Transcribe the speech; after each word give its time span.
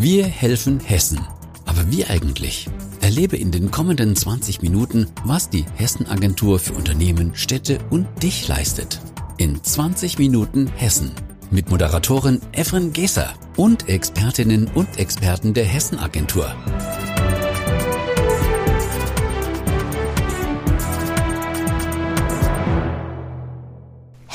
Wir 0.00 0.26
helfen 0.26 0.78
Hessen. 0.78 1.18
Aber 1.66 1.90
wie 1.90 2.04
eigentlich? 2.04 2.68
Erlebe 3.00 3.36
in 3.36 3.50
den 3.50 3.72
kommenden 3.72 4.14
20 4.14 4.62
Minuten, 4.62 5.08
was 5.24 5.50
die 5.50 5.64
Hessen-Agentur 5.74 6.60
für 6.60 6.74
Unternehmen, 6.74 7.32
Städte 7.34 7.80
und 7.90 8.06
dich 8.22 8.46
leistet. 8.46 9.00
In 9.38 9.60
20 9.60 10.16
Minuten 10.20 10.68
Hessen. 10.76 11.10
Mit 11.50 11.68
Moderatorin 11.68 12.40
Efren 12.52 12.92
Geser 12.92 13.34
und 13.56 13.88
Expertinnen 13.88 14.68
und 14.72 15.00
Experten 15.00 15.52
der 15.52 15.64
Hessen-Agentur. 15.64 16.54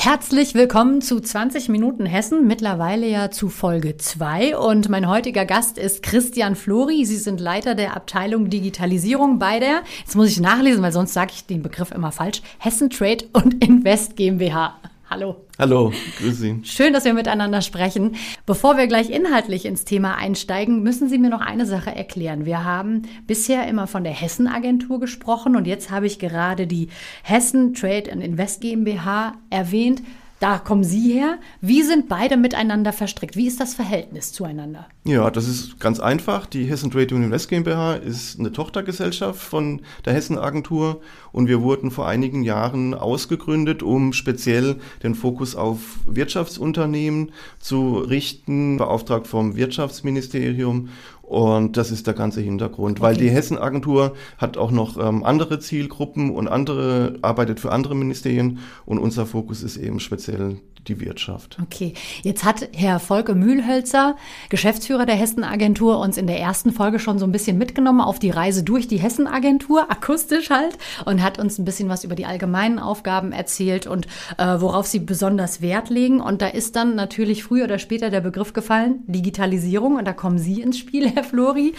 Herzlich 0.04 0.52
willkommen 0.52 1.00
zu 1.00 1.18
20 1.18 1.70
Minuten 1.70 2.04
Hessen, 2.04 2.46
mittlerweile 2.46 3.08
ja 3.08 3.30
zu 3.30 3.48
Folge 3.48 3.96
2. 3.96 4.54
Und 4.58 4.90
mein 4.90 5.08
heutiger 5.08 5.46
Gast 5.46 5.78
ist 5.78 6.02
Christian 6.02 6.56
Flori. 6.56 7.06
Sie 7.06 7.16
sind 7.16 7.40
Leiter 7.40 7.74
der 7.74 7.96
Abteilung 7.96 8.50
Digitalisierung 8.50 9.38
bei 9.38 9.60
der, 9.60 9.82
jetzt 10.00 10.14
muss 10.14 10.28
ich 10.28 10.40
nachlesen, 10.40 10.82
weil 10.82 10.92
sonst 10.92 11.14
sage 11.14 11.32
ich 11.34 11.46
den 11.46 11.62
Begriff 11.62 11.90
immer 11.90 12.12
falsch, 12.12 12.42
Hessen 12.58 12.90
Trade 12.90 13.24
und 13.32 13.64
Invest 13.64 14.14
GmbH. 14.16 14.74
Hallo. 15.14 15.46
Hallo, 15.60 15.92
grüß 16.18 16.40
Sie. 16.40 16.58
Schön, 16.64 16.92
dass 16.92 17.04
wir 17.04 17.14
miteinander 17.14 17.62
sprechen. 17.62 18.16
Bevor 18.46 18.76
wir 18.76 18.88
gleich 18.88 19.10
inhaltlich 19.10 19.64
ins 19.64 19.84
Thema 19.84 20.16
einsteigen, 20.16 20.82
müssen 20.82 21.08
Sie 21.08 21.18
mir 21.18 21.30
noch 21.30 21.40
eine 21.40 21.66
Sache 21.66 21.94
erklären. 21.94 22.46
Wir 22.46 22.64
haben 22.64 23.02
bisher 23.28 23.68
immer 23.68 23.86
von 23.86 24.02
der 24.02 24.12
Hessen-Agentur 24.12 24.98
gesprochen 24.98 25.54
und 25.54 25.68
jetzt 25.68 25.92
habe 25.92 26.06
ich 26.06 26.18
gerade 26.18 26.66
die 26.66 26.88
Hessen 27.22 27.74
Trade 27.74 28.10
and 28.10 28.24
Invest 28.24 28.60
GmbH 28.60 29.34
erwähnt. 29.50 30.02
Da 30.40 30.58
kommen 30.58 30.84
Sie 30.84 31.12
her. 31.12 31.38
Wie 31.60 31.82
sind 31.82 32.08
beide 32.08 32.36
miteinander 32.36 32.92
verstrickt? 32.92 33.36
Wie 33.36 33.46
ist 33.46 33.60
das 33.60 33.74
Verhältnis 33.74 34.32
zueinander? 34.32 34.86
Ja, 35.04 35.30
das 35.30 35.48
ist 35.48 35.78
ganz 35.80 36.00
einfach. 36.00 36.46
Die 36.46 36.64
Hessen 36.64 36.90
Trade 36.90 37.14
Union 37.14 37.30
West 37.30 37.48
GmbH 37.48 37.94
ist 37.94 38.38
eine 38.38 38.52
Tochtergesellschaft 38.52 39.40
von 39.40 39.82
der 40.04 40.12
Hessen 40.12 40.38
Agentur 40.38 41.00
und 41.30 41.48
wir 41.48 41.62
wurden 41.62 41.90
vor 41.90 42.08
einigen 42.08 42.42
Jahren 42.42 42.94
ausgegründet, 42.94 43.82
um 43.82 44.12
speziell 44.12 44.76
den 45.02 45.14
Fokus 45.14 45.54
auf 45.54 45.78
Wirtschaftsunternehmen 46.06 47.32
zu 47.60 47.98
richten, 47.98 48.76
beauftragt 48.76 49.26
vom 49.26 49.56
Wirtschaftsministerium 49.56 50.88
und 51.26 51.76
das 51.76 51.90
ist 51.90 52.06
der 52.06 52.14
ganze 52.14 52.40
Hintergrund, 52.40 53.00
weil 53.00 53.16
die 53.16 53.30
Hessen-Agentur 53.30 54.14
hat 54.38 54.56
auch 54.56 54.70
noch 54.70 54.98
ähm, 54.98 55.24
andere 55.24 55.58
Zielgruppen 55.58 56.30
und 56.30 56.48
andere, 56.48 57.18
arbeitet 57.22 57.60
für 57.60 57.72
andere 57.72 57.94
Ministerien 57.94 58.58
und 58.84 58.98
unser 58.98 59.26
Fokus 59.26 59.62
ist 59.62 59.76
eben 59.76 60.00
speziell 60.00 60.58
die 60.88 61.00
Wirtschaft. 61.00 61.58
Okay, 61.62 61.94
jetzt 62.22 62.44
hat 62.44 62.68
Herr 62.72 63.00
Volke 63.00 63.34
Mühlhölzer, 63.34 64.16
Geschäftsführer 64.50 65.06
der 65.06 65.14
Hessen-Agentur, 65.16 65.98
uns 65.98 66.16
in 66.16 66.26
der 66.26 66.38
ersten 66.38 66.72
Folge 66.72 66.98
schon 66.98 67.18
so 67.18 67.26
ein 67.26 67.32
bisschen 67.32 67.58
mitgenommen 67.58 68.00
auf 68.00 68.18
die 68.18 68.30
Reise 68.30 68.62
durch 68.62 68.88
die 68.88 68.98
Hessen-Agentur, 68.98 69.86
akustisch 69.90 70.50
halt, 70.50 70.78
und 71.04 71.22
hat 71.22 71.38
uns 71.38 71.58
ein 71.58 71.64
bisschen 71.64 71.88
was 71.88 72.04
über 72.04 72.14
die 72.14 72.26
allgemeinen 72.26 72.78
Aufgaben 72.78 73.32
erzählt 73.32 73.86
und 73.86 74.06
äh, 74.38 74.56
worauf 74.58 74.86
sie 74.86 75.00
besonders 75.00 75.60
Wert 75.60 75.90
legen. 75.90 76.20
Und 76.20 76.42
da 76.42 76.48
ist 76.48 76.76
dann 76.76 76.94
natürlich 76.94 77.44
früher 77.44 77.64
oder 77.64 77.78
später 77.78 78.10
der 78.10 78.20
Begriff 78.20 78.52
gefallen, 78.52 79.02
Digitalisierung. 79.06 79.96
Und 79.96 80.04
da 80.04 80.12
kommen 80.12 80.38
Sie 80.38 80.60
ins 80.60 80.78
Spiel, 80.78 81.13
Herr 81.14 81.24
Flori. 81.24 81.74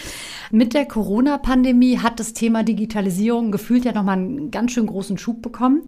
Mit 0.51 0.73
der 0.73 0.85
Corona-Pandemie 0.85 1.99
hat 1.99 2.19
das 2.19 2.33
Thema 2.33 2.63
Digitalisierung 2.63 3.51
gefühlt 3.51 3.85
ja 3.85 3.91
nochmal 3.91 4.17
einen 4.17 4.51
ganz 4.51 4.71
schön 4.71 4.85
großen 4.85 5.17
Schub 5.17 5.41
bekommen. 5.41 5.83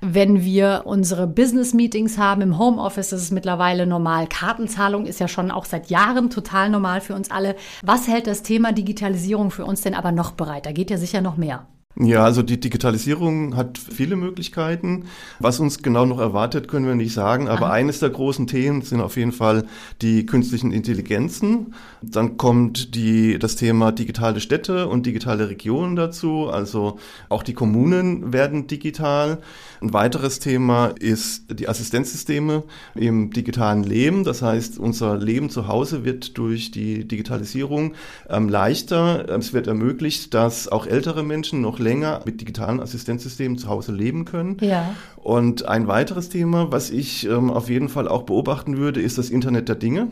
Wenn 0.00 0.42
wir 0.42 0.82
unsere 0.84 1.26
Business-Meetings 1.26 2.18
haben 2.18 2.42
im 2.42 2.58
Homeoffice, 2.58 3.12
ist 3.12 3.32
mittlerweile 3.32 3.86
normal. 3.86 4.26
Kartenzahlung 4.28 5.06
ist 5.06 5.20
ja 5.20 5.28
schon 5.28 5.50
auch 5.50 5.64
seit 5.64 5.90
Jahren 5.90 6.30
total 6.30 6.70
normal 6.70 7.00
für 7.00 7.14
uns 7.14 7.30
alle. 7.30 7.56
Was 7.82 8.08
hält 8.08 8.26
das 8.26 8.42
Thema 8.42 8.72
Digitalisierung 8.72 9.50
für 9.50 9.64
uns 9.64 9.82
denn 9.82 9.94
aber 9.94 10.12
noch 10.12 10.32
bereit? 10.32 10.66
Da 10.66 10.72
geht 10.72 10.90
ja 10.90 10.98
sicher 10.98 11.20
noch 11.20 11.36
mehr. 11.36 11.66
Ja, 11.98 12.24
also 12.24 12.42
die 12.42 12.60
Digitalisierung 12.60 13.56
hat 13.56 13.78
viele 13.78 14.16
Möglichkeiten. 14.16 15.04
Was 15.38 15.60
uns 15.60 15.82
genau 15.82 16.04
noch 16.04 16.18
erwartet, 16.18 16.68
können 16.68 16.86
wir 16.86 16.94
nicht 16.94 17.14
sagen. 17.14 17.48
Aber 17.48 17.66
Aha. 17.66 17.72
eines 17.72 18.00
der 18.00 18.10
großen 18.10 18.46
Themen 18.46 18.82
sind 18.82 19.00
auf 19.00 19.16
jeden 19.16 19.32
Fall 19.32 19.64
die 20.02 20.26
künstlichen 20.26 20.72
Intelligenzen. 20.72 21.74
Dann 22.10 22.36
kommt 22.36 22.94
die, 22.94 23.38
das 23.38 23.56
Thema 23.56 23.92
digitale 23.92 24.40
Städte 24.40 24.88
und 24.88 25.06
digitale 25.06 25.48
Regionen 25.48 25.96
dazu. 25.96 26.48
Also 26.48 26.98
auch 27.28 27.42
die 27.42 27.54
Kommunen 27.54 28.32
werden 28.32 28.66
digital. 28.66 29.38
Ein 29.80 29.92
weiteres 29.92 30.38
Thema 30.38 30.88
ist 30.98 31.58
die 31.58 31.68
Assistenzsysteme 31.68 32.64
im 32.94 33.30
digitalen 33.30 33.82
Leben. 33.82 34.24
Das 34.24 34.42
heißt, 34.42 34.78
unser 34.78 35.16
Leben 35.16 35.50
zu 35.50 35.68
Hause 35.68 36.04
wird 36.04 36.38
durch 36.38 36.70
die 36.70 37.06
Digitalisierung 37.06 37.94
ähm, 38.28 38.48
leichter. 38.48 39.28
Es 39.28 39.52
wird 39.52 39.66
ermöglicht, 39.66 40.34
dass 40.34 40.68
auch 40.68 40.86
ältere 40.86 41.22
Menschen 41.22 41.60
noch 41.60 41.78
länger 41.78 42.22
mit 42.24 42.40
digitalen 42.40 42.80
Assistenzsystemen 42.80 43.58
zu 43.58 43.68
Hause 43.68 43.92
leben 43.92 44.24
können. 44.24 44.56
Ja. 44.60 44.94
Und 45.16 45.66
ein 45.66 45.88
weiteres 45.88 46.28
Thema, 46.28 46.70
was 46.70 46.90
ich 46.90 47.26
ähm, 47.26 47.50
auf 47.50 47.68
jeden 47.68 47.88
Fall 47.88 48.08
auch 48.08 48.22
beobachten 48.22 48.76
würde, 48.76 49.00
ist 49.00 49.18
das 49.18 49.30
Internet 49.30 49.68
der 49.68 49.76
Dinge 49.76 50.08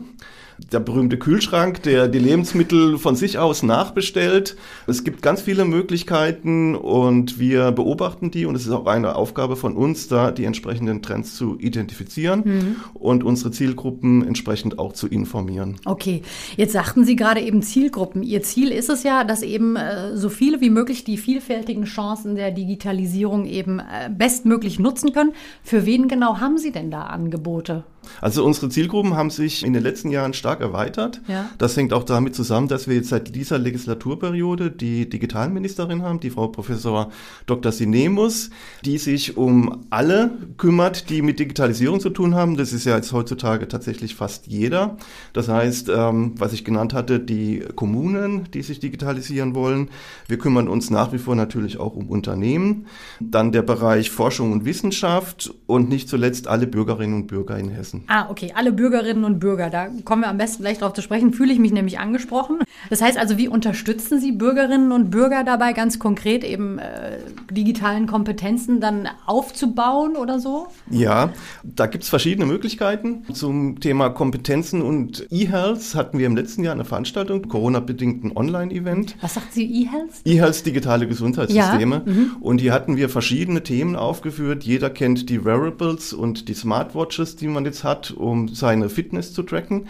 der 0.71 0.79
berühmte 0.79 1.17
Kühlschrank, 1.17 1.83
der 1.83 2.07
die 2.07 2.19
Lebensmittel 2.19 2.97
von 2.97 3.15
sich 3.15 3.37
aus 3.37 3.63
nachbestellt. 3.63 4.55
Es 4.87 5.03
gibt 5.03 5.21
ganz 5.21 5.41
viele 5.41 5.65
Möglichkeiten 5.65 6.75
und 6.75 7.39
wir 7.39 7.71
beobachten 7.71 8.31
die 8.31 8.45
und 8.45 8.55
es 8.55 8.65
ist 8.65 8.71
auch 8.71 8.85
eine 8.85 9.15
Aufgabe 9.15 9.55
von 9.55 9.75
uns, 9.75 10.07
da 10.07 10.31
die 10.31 10.45
entsprechenden 10.45 11.01
Trends 11.01 11.35
zu 11.35 11.57
identifizieren 11.59 12.41
mhm. 12.45 12.75
und 12.93 13.23
unsere 13.23 13.51
Zielgruppen 13.51 14.25
entsprechend 14.25 14.79
auch 14.79 14.93
zu 14.93 15.07
informieren. 15.07 15.75
Okay, 15.85 16.21
jetzt 16.55 16.73
sagten 16.73 17.05
Sie 17.05 17.15
gerade 17.15 17.41
eben 17.41 17.61
Zielgruppen. 17.61 18.23
Ihr 18.23 18.41
Ziel 18.41 18.71
ist 18.71 18.89
es 18.89 19.03
ja, 19.03 19.23
dass 19.23 19.41
eben 19.41 19.75
äh, 19.75 20.15
so 20.15 20.29
viele 20.29 20.61
wie 20.61 20.69
möglich 20.69 21.03
die 21.03 21.17
vielfältigen 21.17 21.83
Chancen 21.85 22.35
der 22.35 22.51
Digitalisierung 22.51 23.45
eben 23.45 23.79
äh, 23.79 24.09
bestmöglich 24.09 24.79
nutzen 24.79 25.13
können. 25.13 25.33
Für 25.63 25.85
wen 25.85 26.07
genau 26.07 26.39
haben 26.39 26.57
Sie 26.57 26.71
denn 26.71 26.91
da 26.91 27.03
Angebote? 27.03 27.83
Also 28.21 28.45
unsere 28.45 28.69
Zielgruppen 28.69 29.15
haben 29.15 29.29
sich 29.29 29.65
in 29.65 29.73
den 29.73 29.83
letzten 29.83 30.09
Jahren 30.09 30.33
stark 30.33 30.61
erweitert. 30.61 31.21
Ja. 31.27 31.49
Das 31.57 31.75
hängt 31.77 31.93
auch 31.93 32.03
damit 32.03 32.35
zusammen, 32.35 32.67
dass 32.67 32.87
wir 32.87 32.95
jetzt 32.95 33.09
seit 33.09 33.35
dieser 33.35 33.57
Legislaturperiode 33.57 34.71
die 34.71 35.09
Digitalministerin 35.09 36.01
haben, 36.01 36.19
die 36.19 36.29
Frau 36.29 36.47
Professor 36.47 37.11
Dr. 37.45 37.71
Sinemus, 37.71 38.49
die 38.83 38.97
sich 38.97 39.37
um 39.37 39.85
alle 39.89 40.31
kümmert, 40.57 41.09
die 41.09 41.21
mit 41.21 41.39
Digitalisierung 41.39 41.99
zu 41.99 42.09
tun 42.09 42.35
haben. 42.35 42.57
Das 42.57 42.73
ist 42.73 42.85
ja 42.85 42.95
jetzt 42.95 43.11
heutzutage 43.11 43.67
tatsächlich 43.67 44.15
fast 44.15 44.47
jeder. 44.47 44.97
Das 45.33 45.47
heißt, 45.47 45.89
ähm, 45.89 46.33
was 46.37 46.53
ich 46.53 46.65
genannt 46.65 46.93
hatte, 46.93 47.19
die 47.19 47.63
Kommunen, 47.75 48.49
die 48.53 48.61
sich 48.61 48.79
digitalisieren 48.79 49.55
wollen. 49.55 49.89
Wir 50.27 50.37
kümmern 50.37 50.67
uns 50.67 50.89
nach 50.89 51.13
wie 51.13 51.17
vor 51.17 51.35
natürlich 51.35 51.79
auch 51.79 51.95
um 51.95 52.09
Unternehmen. 52.09 52.85
Dann 53.19 53.51
der 53.51 53.61
Bereich 53.61 54.11
Forschung 54.11 54.51
und 54.51 54.65
Wissenschaft 54.65 55.53
und 55.67 55.89
nicht 55.89 56.09
zuletzt 56.09 56.47
alle 56.47 56.67
Bürgerinnen 56.67 57.15
und 57.15 57.27
Bürger 57.27 57.57
in 57.57 57.69
Hessen. 57.69 57.94
Ah, 58.07 58.27
okay. 58.29 58.53
Alle 58.55 58.71
Bürgerinnen 58.71 59.23
und 59.23 59.39
Bürger. 59.39 59.69
Da 59.69 59.87
kommen 60.03 60.21
wir 60.21 60.29
am 60.29 60.37
besten 60.37 60.63
gleich 60.63 60.79
drauf 60.79 60.93
zu 60.93 61.01
sprechen. 61.01 61.33
Fühle 61.33 61.53
ich 61.53 61.59
mich 61.59 61.71
nämlich 61.71 61.99
angesprochen. 61.99 62.59
Das 62.89 63.01
heißt 63.01 63.17
also, 63.17 63.37
wie 63.37 63.47
unterstützen 63.47 64.19
Sie 64.19 64.31
Bürgerinnen 64.31 64.91
und 64.91 65.09
Bürger 65.09 65.43
dabei, 65.43 65.73
ganz 65.73 65.99
konkret 65.99 66.43
eben 66.43 66.79
äh, 66.79 67.19
digitalen 67.51 68.07
Kompetenzen 68.07 68.79
dann 68.79 69.07
aufzubauen 69.25 70.15
oder 70.15 70.39
so? 70.39 70.67
Ja, 70.89 71.31
da 71.63 71.87
gibt 71.87 72.03
es 72.03 72.09
verschiedene 72.09 72.45
Möglichkeiten. 72.45 73.25
Zum 73.33 73.79
Thema 73.79 74.09
Kompetenzen 74.09 74.81
und 74.81 75.27
E-Health 75.31 75.95
hatten 75.95 76.19
wir 76.19 76.25
im 76.25 76.35
letzten 76.35 76.63
Jahr 76.63 76.73
eine 76.73 76.85
Veranstaltung, 76.85 77.47
Corona-bedingten 77.47 78.35
Online-Event. 78.35 79.15
Was 79.21 79.35
sagt 79.35 79.53
Sie, 79.53 79.65
E-Health? 79.65 80.11
E-Health, 80.25 80.65
digitale 80.65 81.07
Gesundheitssysteme. 81.07 82.03
Ja. 82.05 82.11
Mhm. 82.11 82.35
Und 82.41 82.61
hier 82.61 82.73
hatten 82.73 82.97
wir 82.97 83.09
verschiedene 83.09 83.63
Themen 83.63 83.95
aufgeführt. 83.95 84.63
Jeder 84.63 84.89
kennt 84.89 85.29
die 85.29 85.45
Wearables 85.45 86.13
und 86.13 86.49
die 86.49 86.53
Smartwatches, 86.53 87.35
die 87.35 87.47
man 87.47 87.65
jetzt 87.65 87.83
hat, 87.85 88.11
um 88.11 88.49
seine 88.49 88.89
Fitness 88.89 89.33
zu 89.33 89.43
tracken. 89.43 89.87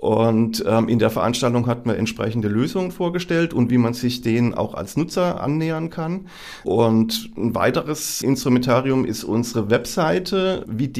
Und 0.00 0.64
ähm, 0.66 0.88
in 0.88 0.98
der 0.98 1.10
Veranstaltung 1.10 1.66
hat 1.66 1.84
man 1.84 1.94
entsprechende 1.94 2.48
Lösungen 2.48 2.90
vorgestellt 2.90 3.52
und 3.52 3.70
wie 3.70 3.76
man 3.76 3.92
sich 3.92 4.22
denen 4.22 4.54
auch 4.54 4.72
als 4.72 4.96
Nutzer 4.96 5.42
annähern 5.42 5.90
kann. 5.90 6.26
Und 6.64 7.30
ein 7.36 7.54
weiteres 7.54 8.22
Instrumentarium 8.22 9.04
ist 9.04 9.24
unsere 9.24 9.68
Webseite 9.68 10.64
wie. 10.66 10.90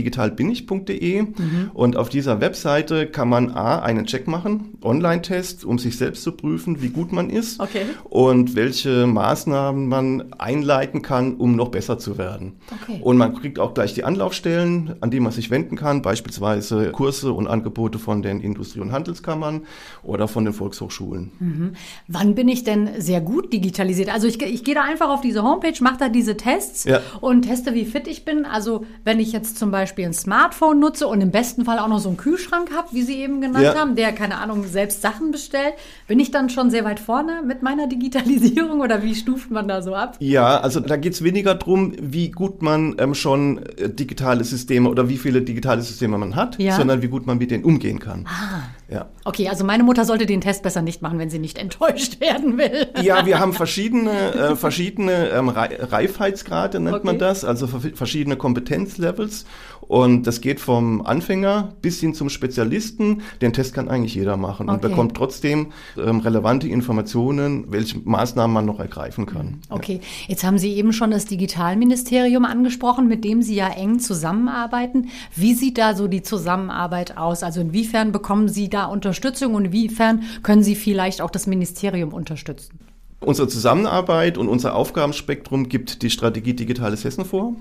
Mhm. 1.23 1.71
Und 1.73 1.97
auf 1.97 2.11
dieser 2.11 2.43
Webseite 2.43 3.07
kann 3.07 3.31
man 3.31 3.53
A, 3.53 3.79
einen 3.79 4.05
Check 4.05 4.29
machen, 4.29 4.77
Online-Test, 4.83 5.65
um 5.65 5.79
sich 5.79 5.97
selbst 5.97 6.23
zu 6.23 6.33
prüfen, 6.33 6.83
wie 6.83 6.91
gut 6.91 7.11
man 7.11 7.31
ist 7.31 7.59
okay. 7.59 7.87
und 8.05 8.55
welche 8.55 9.07
Maßnahmen 9.07 9.89
man 9.89 10.35
einleiten 10.35 11.01
kann, 11.01 11.37
um 11.37 11.57
noch 11.57 11.71
besser 11.71 11.99
zu 11.99 12.19
werden. 12.19 12.57
Okay. 12.83 13.01
Und 13.03 13.17
man 13.17 13.35
kriegt 13.35 13.59
auch 13.59 13.73
gleich 13.73 13.95
die 13.95 14.05
Anlaufstellen, 14.05 14.97
an 15.01 15.11
die 15.11 15.21
man 15.21 15.33
sich 15.33 15.51
wenden 15.51 15.77
kann, 15.77 16.03
beispielsweise 16.03 16.91
Kurse 16.93 17.33
und 17.33 17.47
Angebote 17.47 17.99
von 17.99 18.21
den 18.21 18.41
Industrie- 18.41 18.81
und 18.81 18.90
Handelskammern 18.93 19.63
oder 20.03 20.29
von 20.29 20.45
den 20.45 20.55
Volkshochschulen. 20.55 21.33
Mhm. 21.39 21.73
Wann 22.09 22.35
bin 22.35 22.49
ich 22.49 22.65
denn 22.65 22.89
sehr 22.99 23.21
gut 23.21 23.53
digitalisiert? 23.53 24.13
Also 24.13 24.27
ich, 24.27 24.41
ich 24.43 24.65
gehe 24.65 24.75
da 24.75 24.83
einfach 24.83 25.09
auf 25.09 25.21
diese 25.21 25.43
Homepage, 25.43 25.75
mache 25.81 25.99
da 25.99 26.09
diese 26.09 26.37
Tests 26.37 26.85
ja. 26.85 27.01
und 27.21 27.43
teste, 27.43 27.75
wie 27.75 27.85
fit 27.85 28.09
ich 28.09 28.25
bin. 28.25 28.45
Also 28.45 28.85
wenn 29.05 29.21
ich 29.21 29.33
jetzt 29.33 29.59
zum 29.59 29.71
Beispiel 29.71 30.07
ein 30.07 30.15
Smartphone 30.15 30.81
nutze 30.81 31.07
und 31.07 31.21
im 31.21 31.31
besten 31.31 31.65
Fall 31.65 31.79
auch 31.79 31.89
noch 31.89 32.01
so 32.01 32.09
einen 32.09 32.19
Kühlschrank 32.19 32.71
habe, 32.75 32.89
wie 32.93 33.03
Sie 33.03 33.17
eben 33.17 33.41
genannt 33.41 33.65
ja. 33.65 33.75
haben, 33.75 33.97
der, 33.97 34.13
keine 34.13 34.39
Ahnung, 34.39 34.65
selbst 34.67 35.03
Sachen 35.03 35.31
bestellt, 35.31 35.75
bin 36.07 36.21
ich 36.21 36.31
dann 36.31 36.51
schon 36.51 36.71
sehr 36.71 36.85
weit 36.85 37.01
vorne 37.01 37.43
mit 37.47 37.63
meiner 37.63 37.87
Digitalisierung 37.87 38.81
oder 38.81 39.03
wie 39.03 39.15
stuft 39.15 39.51
man 39.51 39.69
da 39.69 39.83
so 39.83 39.95
ab? 39.95 40.17
Ja, 40.21 40.61
also 40.61 40.81
da 40.81 40.97
geht 40.97 41.15
es 41.15 41.23
weniger 41.23 41.55
darum, 41.55 41.93
wie 42.01 42.31
gut 42.31 42.63
man 42.63 42.97
ähm, 42.99 43.15
schon 43.15 43.59
äh, 43.59 43.89
digitale 43.89 44.45
Systeme 44.45 44.89
oder 44.89 45.09
wie 45.09 45.17
viele 45.17 45.43
digitale 45.43 45.83
Systeme 45.83 46.19
man 46.19 46.37
hat, 46.37 46.59
ja. 46.59 46.77
sondern 46.77 47.03
wie 47.03 47.09
gut 47.09 47.27
man 47.27 47.39
mit 47.39 47.51
denen 47.51 47.65
umgehen 47.65 47.99
kann. 47.99 48.27
Ah. 48.27 48.63
Ja. 48.91 49.09
Okay, 49.25 49.49
also 49.49 49.65
meine 49.65 49.85
Mutter 49.85 50.05
sollte 50.05 50.27
den 50.27 50.41
Test 50.41 50.63
besser 50.63 50.83
nicht 50.83 51.03
machen, 51.03 51.19
wenn 51.19 51.31
sie 51.31 51.39
nicht 51.39 51.59
enttäuscht 51.59 52.21
werden 52.21 52.59
will. 52.59 52.89
Ja, 53.03 53.27
wir 53.27 53.39
haben 53.39 53.53
verschiedene, 53.53 54.35
äh, 54.35 54.57
verschiedene 54.57 55.31
ähm, 55.31 55.49
Reifheitsgrade, 55.49 56.81
nennt 56.81 56.97
okay. 56.97 57.07
man 57.07 57.19
das, 57.19 57.45
also 57.45 57.67
verschiedene 57.67 58.37
Kompetenzlevels. 58.37 59.45
Und 59.91 60.29
das 60.29 60.41
geht 60.41 60.61
vom 60.61 61.05
Anfänger 61.05 61.73
bis 61.83 61.99
hin 61.99 62.15
zum 62.15 62.29
Spezialisten. 62.29 63.23
Den 63.43 63.53
Test 63.53 63.75
kann 63.75 63.89
eigentlich 63.89 64.15
jeder 64.15 64.37
machen 64.37 64.69
okay. 64.69 64.75
und 64.75 64.83
bekommt 64.83 65.17
trotzdem 65.17 65.73
ähm, 65.99 66.21
relevante 66.21 66.69
Informationen, 66.69 67.65
welche 67.73 67.99
Maßnahmen 67.99 68.55
man 68.55 68.67
noch 68.67 68.79
ergreifen 68.79 69.27
kann. 69.27 69.63
Okay, 69.69 69.95
ja. 69.95 70.09
jetzt 70.29 70.45
haben 70.45 70.59
Sie 70.59 70.75
eben 70.75 70.93
schon 70.93 71.11
das 71.11 71.25
Digitalministerium 71.25 72.45
angesprochen, 72.45 73.09
mit 73.09 73.25
dem 73.25 73.43
Sie 73.43 73.57
ja 73.57 73.69
eng 73.69 73.99
zusammenarbeiten. 73.99 75.09
Wie 75.35 75.55
sieht 75.55 75.77
da 75.77 75.97
so 75.97 76.07
die 76.07 76.23
Zusammenarbeit 76.23 77.17
aus? 77.17 77.43
Also 77.43 77.61
inwiefern 77.61 78.13
bekommen 78.13 78.49
Sie 78.49 78.69
da 78.69 78.80
Unterstützung 78.87 79.55
und 79.55 79.67
inwiefern 79.67 80.23
können 80.43 80.63
Sie 80.63 80.75
vielleicht 80.75 81.21
auch 81.21 81.31
das 81.31 81.47
Ministerium 81.47 82.13
unterstützen? 82.13 82.79
Unsere 83.23 83.49
Zusammenarbeit 83.49 84.39
und 84.39 84.49
unser 84.49 84.75
Aufgabenspektrum 84.75 85.69
gibt 85.69 86.01
die 86.01 86.09
Strategie 86.09 86.55
Digitales 86.55 87.05
Hessen 87.05 87.27
vor. 87.27 87.55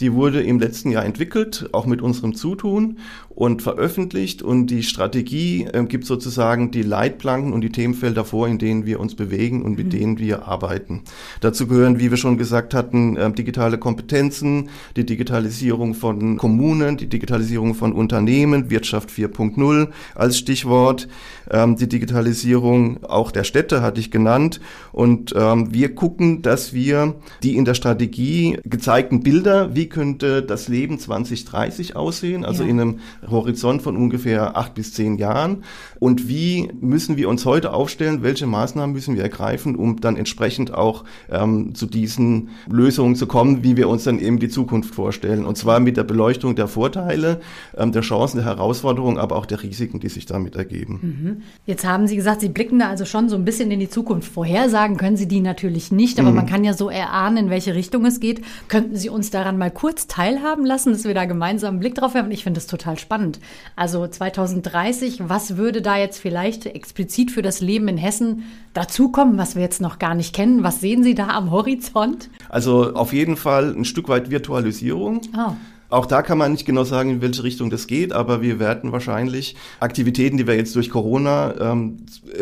Die 0.00 0.12
wurde 0.12 0.42
im 0.42 0.58
letzten 0.58 0.90
Jahr 0.90 1.04
entwickelt, 1.04 1.68
auch 1.70 1.86
mit 1.86 2.02
unserem 2.02 2.34
Zutun 2.34 2.98
und 3.28 3.62
veröffentlicht. 3.62 4.42
Und 4.42 4.66
die 4.66 4.82
Strategie 4.82 5.68
äh, 5.72 5.84
gibt 5.84 6.04
sozusagen 6.04 6.72
die 6.72 6.82
Leitplanken 6.82 7.52
und 7.52 7.60
die 7.60 7.70
Themenfelder 7.70 8.24
vor, 8.24 8.48
in 8.48 8.58
denen 8.58 8.86
wir 8.86 8.98
uns 8.98 9.14
bewegen 9.14 9.62
und 9.62 9.76
mit 9.76 9.86
mhm. 9.86 9.90
denen 9.90 10.18
wir 10.18 10.48
arbeiten. 10.48 11.02
Dazu 11.40 11.68
gehören, 11.68 12.00
wie 12.00 12.10
wir 12.10 12.16
schon 12.16 12.36
gesagt 12.36 12.74
hatten, 12.74 13.16
äh, 13.16 13.30
digitale 13.32 13.78
Kompetenzen, 13.78 14.68
die 14.96 15.06
Digitalisierung 15.06 15.94
von 15.94 16.38
Kommunen, 16.38 16.96
die 16.96 17.08
Digitalisierung 17.08 17.76
von 17.76 17.92
Unternehmen, 17.92 18.68
Wirtschaft 18.68 19.10
4.0 19.10 19.90
als 20.16 20.38
Stichwort, 20.38 21.06
ähm, 21.52 21.76
die 21.76 21.88
Digitalisierung 21.88 23.04
auch 23.04 23.30
der 23.30 23.44
Städte 23.44 23.80
hatte 23.80 24.00
ich 24.00 24.10
genannt. 24.10 24.60
Und 24.90 25.03
ähm, 25.34 25.72
wir 25.72 25.94
gucken, 25.94 26.42
dass 26.42 26.72
wir 26.72 27.16
die 27.42 27.56
in 27.56 27.64
der 27.64 27.74
Strategie 27.74 28.58
gezeigten 28.64 29.22
Bilder, 29.22 29.74
wie 29.74 29.88
könnte 29.88 30.42
das 30.42 30.68
Leben 30.68 30.98
2030 30.98 31.96
aussehen, 31.96 32.44
also 32.44 32.62
ja. 32.62 32.70
in 32.70 32.80
einem 32.80 32.98
Horizont 33.28 33.82
von 33.82 33.96
ungefähr 33.96 34.56
acht 34.56 34.74
bis 34.74 34.94
zehn 34.94 35.16
Jahren. 35.16 35.64
Und 35.98 36.28
wie 36.28 36.70
müssen 36.80 37.16
wir 37.16 37.28
uns 37.28 37.44
heute 37.44 37.72
aufstellen? 37.72 38.22
Welche 38.22 38.46
Maßnahmen 38.46 38.94
müssen 38.94 39.16
wir 39.16 39.22
ergreifen, 39.22 39.76
um 39.76 40.00
dann 40.00 40.16
entsprechend 40.16 40.72
auch 40.74 41.04
ähm, 41.30 41.74
zu 41.74 41.86
diesen 41.86 42.50
Lösungen 42.68 43.16
zu 43.16 43.26
kommen, 43.26 43.62
wie 43.62 43.76
wir 43.76 43.88
uns 43.88 44.04
dann 44.04 44.18
eben 44.18 44.38
die 44.38 44.48
Zukunft 44.48 44.94
vorstellen? 44.94 45.44
Und 45.44 45.56
zwar 45.56 45.80
mit 45.80 45.96
der 45.96 46.04
Beleuchtung 46.04 46.54
der 46.56 46.68
Vorteile, 46.68 47.40
ähm, 47.76 47.92
der 47.92 48.02
Chancen, 48.02 48.38
der 48.38 48.46
Herausforderungen, 48.46 49.18
aber 49.18 49.36
auch 49.36 49.46
der 49.46 49.62
Risiken, 49.62 50.00
die 50.00 50.08
sich 50.08 50.26
damit 50.26 50.56
ergeben. 50.56 51.00
Mhm. 51.02 51.42
Jetzt 51.66 51.84
haben 51.84 52.06
Sie 52.06 52.16
gesagt, 52.16 52.40
Sie 52.40 52.48
blicken 52.48 52.78
da 52.78 52.88
also 52.88 53.04
schon 53.04 53.28
so 53.28 53.36
ein 53.36 53.44
bisschen 53.44 53.70
in 53.70 53.80
die 53.80 53.88
Zukunft. 53.88 54.32
Vorhersagen 54.32 54.93
können 54.96 55.16
Sie 55.16 55.28
die 55.28 55.40
natürlich 55.40 55.92
nicht, 55.92 56.18
aber 56.18 56.30
mhm. 56.30 56.36
man 56.36 56.46
kann 56.46 56.64
ja 56.64 56.72
so 56.72 56.88
erahnen, 56.88 57.36
in 57.36 57.50
welche 57.50 57.74
Richtung 57.74 58.04
es 58.06 58.20
geht. 58.20 58.42
Könnten 58.68 58.96
Sie 58.96 59.08
uns 59.08 59.30
daran 59.30 59.58
mal 59.58 59.70
kurz 59.70 60.06
teilhaben 60.06 60.64
lassen, 60.64 60.92
dass 60.92 61.04
wir 61.04 61.14
da 61.14 61.24
gemeinsam 61.24 61.74
einen 61.74 61.80
Blick 61.80 61.94
drauf 61.94 62.14
haben? 62.14 62.30
Ich 62.30 62.44
finde 62.44 62.58
das 62.58 62.66
total 62.66 62.98
spannend. 62.98 63.40
Also 63.76 64.06
2030, 64.06 65.28
was 65.28 65.56
würde 65.56 65.82
da 65.82 65.96
jetzt 65.96 66.18
vielleicht 66.18 66.66
explizit 66.66 67.30
für 67.30 67.42
das 67.42 67.60
Leben 67.60 67.88
in 67.88 67.96
Hessen 67.96 68.44
dazukommen, 68.72 69.38
was 69.38 69.54
wir 69.54 69.62
jetzt 69.62 69.80
noch 69.80 69.98
gar 69.98 70.14
nicht 70.14 70.34
kennen? 70.34 70.62
Was 70.62 70.80
sehen 70.80 71.02
Sie 71.04 71.14
da 71.14 71.28
am 71.28 71.50
Horizont? 71.50 72.30
Also 72.48 72.94
auf 72.94 73.12
jeden 73.12 73.36
Fall 73.36 73.74
ein 73.76 73.84
Stück 73.84 74.08
weit 74.08 74.30
Virtualisierung. 74.30 75.20
Oh. 75.36 75.52
Auch 75.94 76.06
da 76.06 76.22
kann 76.22 76.38
man 76.38 76.50
nicht 76.50 76.66
genau 76.66 76.82
sagen, 76.82 77.10
in 77.10 77.22
welche 77.22 77.44
Richtung 77.44 77.70
das 77.70 77.86
geht, 77.86 78.12
aber 78.12 78.42
wir 78.42 78.58
werden 78.58 78.90
wahrscheinlich 78.90 79.54
Aktivitäten, 79.78 80.36
die 80.36 80.46
wir 80.48 80.56
jetzt 80.56 80.74
durch 80.74 80.90
Corona 80.90 81.54
ähm, 81.60 81.98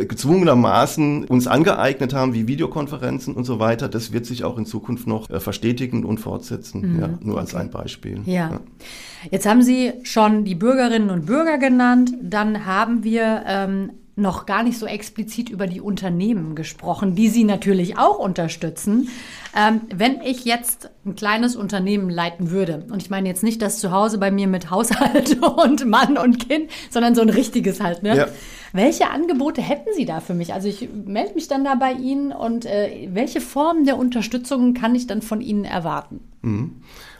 gezwungenermaßen 0.08 1.26
uns 1.26 1.46
angeeignet 1.46 2.14
haben, 2.14 2.32
wie 2.32 2.48
Videokonferenzen 2.48 3.34
und 3.34 3.44
so 3.44 3.58
weiter, 3.58 3.90
das 3.90 4.10
wird 4.10 4.24
sich 4.24 4.44
auch 4.44 4.56
in 4.56 4.64
Zukunft 4.64 5.06
noch 5.06 5.28
äh, 5.28 5.38
verstetigen 5.38 6.06
und 6.06 6.18
fortsetzen. 6.18 6.94
Mhm. 6.94 7.00
Ja, 7.00 7.08
nur 7.20 7.34
okay. 7.34 7.40
als 7.40 7.54
ein 7.54 7.70
Beispiel. 7.70 8.22
Ja. 8.24 8.32
ja. 8.32 8.60
Jetzt 9.30 9.46
haben 9.46 9.62
Sie 9.62 9.92
schon 10.02 10.44
die 10.44 10.54
Bürgerinnen 10.54 11.10
und 11.10 11.26
Bürger 11.26 11.58
genannt. 11.58 12.14
Dann 12.22 12.64
haben 12.64 13.04
wir 13.04 13.42
ähm, 13.46 13.90
noch 14.14 14.44
gar 14.44 14.62
nicht 14.62 14.78
so 14.78 14.86
explizit 14.86 15.48
über 15.48 15.66
die 15.66 15.80
Unternehmen 15.80 16.54
gesprochen, 16.54 17.14
die 17.14 17.28
Sie 17.28 17.44
natürlich 17.44 17.98
auch 17.98 18.18
unterstützen. 18.18 19.08
Ähm, 19.56 19.82
wenn 19.94 20.20
ich 20.20 20.44
jetzt 20.44 20.90
ein 21.06 21.14
kleines 21.14 21.56
Unternehmen 21.56 22.10
leiten 22.10 22.50
würde, 22.50 22.84
und 22.90 23.00
ich 23.00 23.10
meine 23.10 23.28
jetzt 23.28 23.42
nicht 23.42 23.62
das 23.62 23.78
zu 23.78 23.90
Hause 23.90 24.18
bei 24.18 24.30
mir 24.30 24.48
mit 24.48 24.70
Haushalt 24.70 25.42
und 25.64 25.86
Mann 25.86 26.18
und 26.18 26.46
Kind, 26.46 26.70
sondern 26.90 27.14
so 27.14 27.22
ein 27.22 27.30
richtiges 27.30 27.80
halt, 27.80 28.02
ne? 28.02 28.16
Ja. 28.16 28.26
Welche 28.74 29.10
Angebote 29.10 29.60
hätten 29.60 29.90
Sie 29.94 30.06
da 30.06 30.20
für 30.20 30.32
mich? 30.32 30.54
Also 30.54 30.66
ich 30.66 30.88
melde 31.04 31.34
mich 31.34 31.46
dann 31.46 31.62
da 31.62 31.74
bei 31.74 31.92
Ihnen 31.92 32.32
und 32.32 32.64
äh, 32.64 33.08
welche 33.12 33.42
Formen 33.42 33.84
der 33.84 33.98
Unterstützung 33.98 34.72
kann 34.72 34.94
ich 34.94 35.06
dann 35.06 35.20
von 35.20 35.42
Ihnen 35.42 35.66
erwarten? 35.66 36.20
Mhm. 36.40 36.76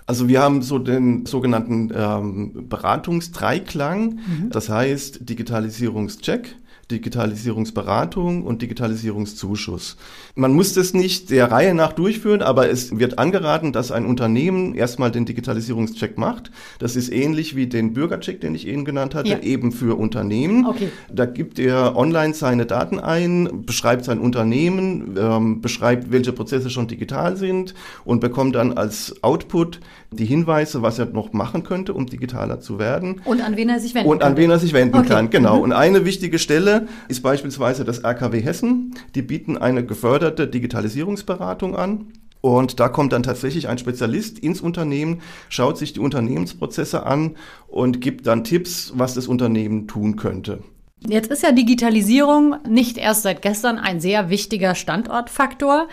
Also 0.07 0.29
wir 0.29 0.41
haben 0.41 0.63
so 0.63 0.79
den 0.79 1.27
sogenannten 1.27 1.93
ähm, 1.95 2.69
Beratungsdreiklang, 2.69 4.03
mhm. 4.15 4.51
das 4.51 4.69
heißt 4.69 5.29
Digitalisierungscheck, 5.29 6.57
Digitalisierungsberatung 6.93 8.45
und 8.45 8.63
Digitalisierungszuschuss. 8.63 9.97
Man 10.35 10.53
muss 10.53 10.75
das 10.75 10.95
nicht 10.95 11.31
der 11.31 11.51
Reihe 11.51 11.75
nach 11.75 11.93
durchführen, 11.93 12.43
aber 12.43 12.71
es 12.71 12.99
wird 12.99 13.19
angeraten, 13.19 13.73
dass 13.73 13.91
ein 13.91 14.07
Unternehmen 14.07 14.75
erstmal 14.75 15.11
den 15.11 15.25
Digitalisierungscheck 15.25 16.19
macht. 16.19 16.51
Das 16.79 16.95
ist 16.95 17.11
ähnlich 17.11 17.57
wie 17.57 17.67
den 17.67 17.95
Bürgercheck, 17.95 18.41
den 18.41 18.55
ich 18.55 18.69
Ihnen 18.69 18.85
genannt 18.85 19.15
hatte, 19.15 19.31
ja. 19.31 19.41
eben 19.41 19.73
für 19.73 19.99
Unternehmen. 19.99 20.67
Okay. 20.67 20.91
Da 21.13 21.27
gibt 21.27 21.59
er 21.59 21.97
online 21.97 22.35
seine 22.35 22.67
Daten 22.67 23.01
ein, 23.01 23.65
beschreibt 23.67 24.05
sein 24.05 24.21
Unternehmen, 24.21 25.17
ähm, 25.19 25.61
beschreibt, 25.61 26.13
welche 26.13 26.33
Prozesse 26.33 26.71
schon 26.71 26.89
digital 26.89 27.37
sind 27.37 27.75
und 28.05 28.21
bekommt 28.21 28.55
dann 28.55 28.73
als 28.73 29.23
Output 29.23 29.81
die 30.13 30.25
Hinweise, 30.25 30.83
was 30.83 30.99
er 30.99 31.07
noch 31.07 31.33
machen 31.33 31.65
könnte, 31.65 31.95
um 31.95 32.07
digitaler 32.07 32.61
zu 32.61 32.79
werden. 32.79 33.21
Und 33.25 33.41
an 33.41 33.57
wen 33.57 33.69
er 33.69 33.81
sich 33.81 33.95
wenden 33.95 34.09
kann. 34.09 34.19
Und 34.19 34.23
an 34.23 34.37
wen 34.37 34.51
er 34.51 34.59
sich 34.59 34.73
wenden 34.73 34.97
okay. 34.97 35.09
kann, 35.09 35.31
genau. 35.31 35.57
Mhm. 35.57 35.63
Und 35.63 35.73
eine 35.73 36.05
wichtige 36.05 36.39
Stelle 36.39 36.87
ist 37.09 37.23
beispielsweise 37.23 37.85
das 37.85 38.05
RKW 38.05 38.41
Hessen. 38.41 38.95
Die 39.15 39.23
bieten 39.23 39.57
eine 39.57 39.85
geförderte 39.85 40.47
Digitalisierungsberatung 40.47 41.77
an. 41.77 42.13
Und 42.41 42.81
da 42.81 42.89
kommt 42.89 43.13
dann 43.13 43.23
tatsächlich 43.23 43.69
ein 43.69 43.79
Spezialist 43.79 44.39
ins 44.39 44.61
Unternehmen, 44.61 45.23
schaut 45.49 45.79
sich 45.79 45.93
die 45.93 46.01
Unternehmensprozesse 46.01 47.07
an 47.07 47.37
und 47.69 48.01
gibt 48.01 48.27
dann 48.27 48.43
Tipps, 48.43 48.93
was 48.97 49.15
das 49.15 49.29
Unternehmen 49.29 49.87
tun 49.87 50.17
könnte. 50.17 50.59
Jetzt 51.07 51.31
ist 51.31 51.43
ja 51.43 51.53
Digitalisierung 51.53 52.57
nicht 52.69 52.99
erst 52.99 53.23
seit 53.23 53.43
gestern 53.43 53.79
ein 53.79 54.01
sehr 54.01 54.29
wichtiger 54.29 54.75
Standortfaktor. 54.75 55.89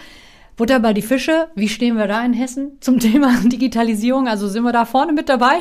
Butter 0.60 0.82
bei 0.82 0.92
die 0.92 1.02
Fische, 1.02 1.48
wie 1.56 1.70
stehen 1.70 1.96
wir 1.96 2.08
da 2.08 2.24
in 2.26 2.34
Hessen 2.34 2.74
zum 2.82 3.00
Thema 3.00 3.34
Digitalisierung? 3.46 4.28
Also 4.28 4.50
sind 4.50 4.64
wir 4.64 4.74
da 4.74 4.84
vorne 4.84 5.14
mit 5.14 5.30
dabei? 5.30 5.56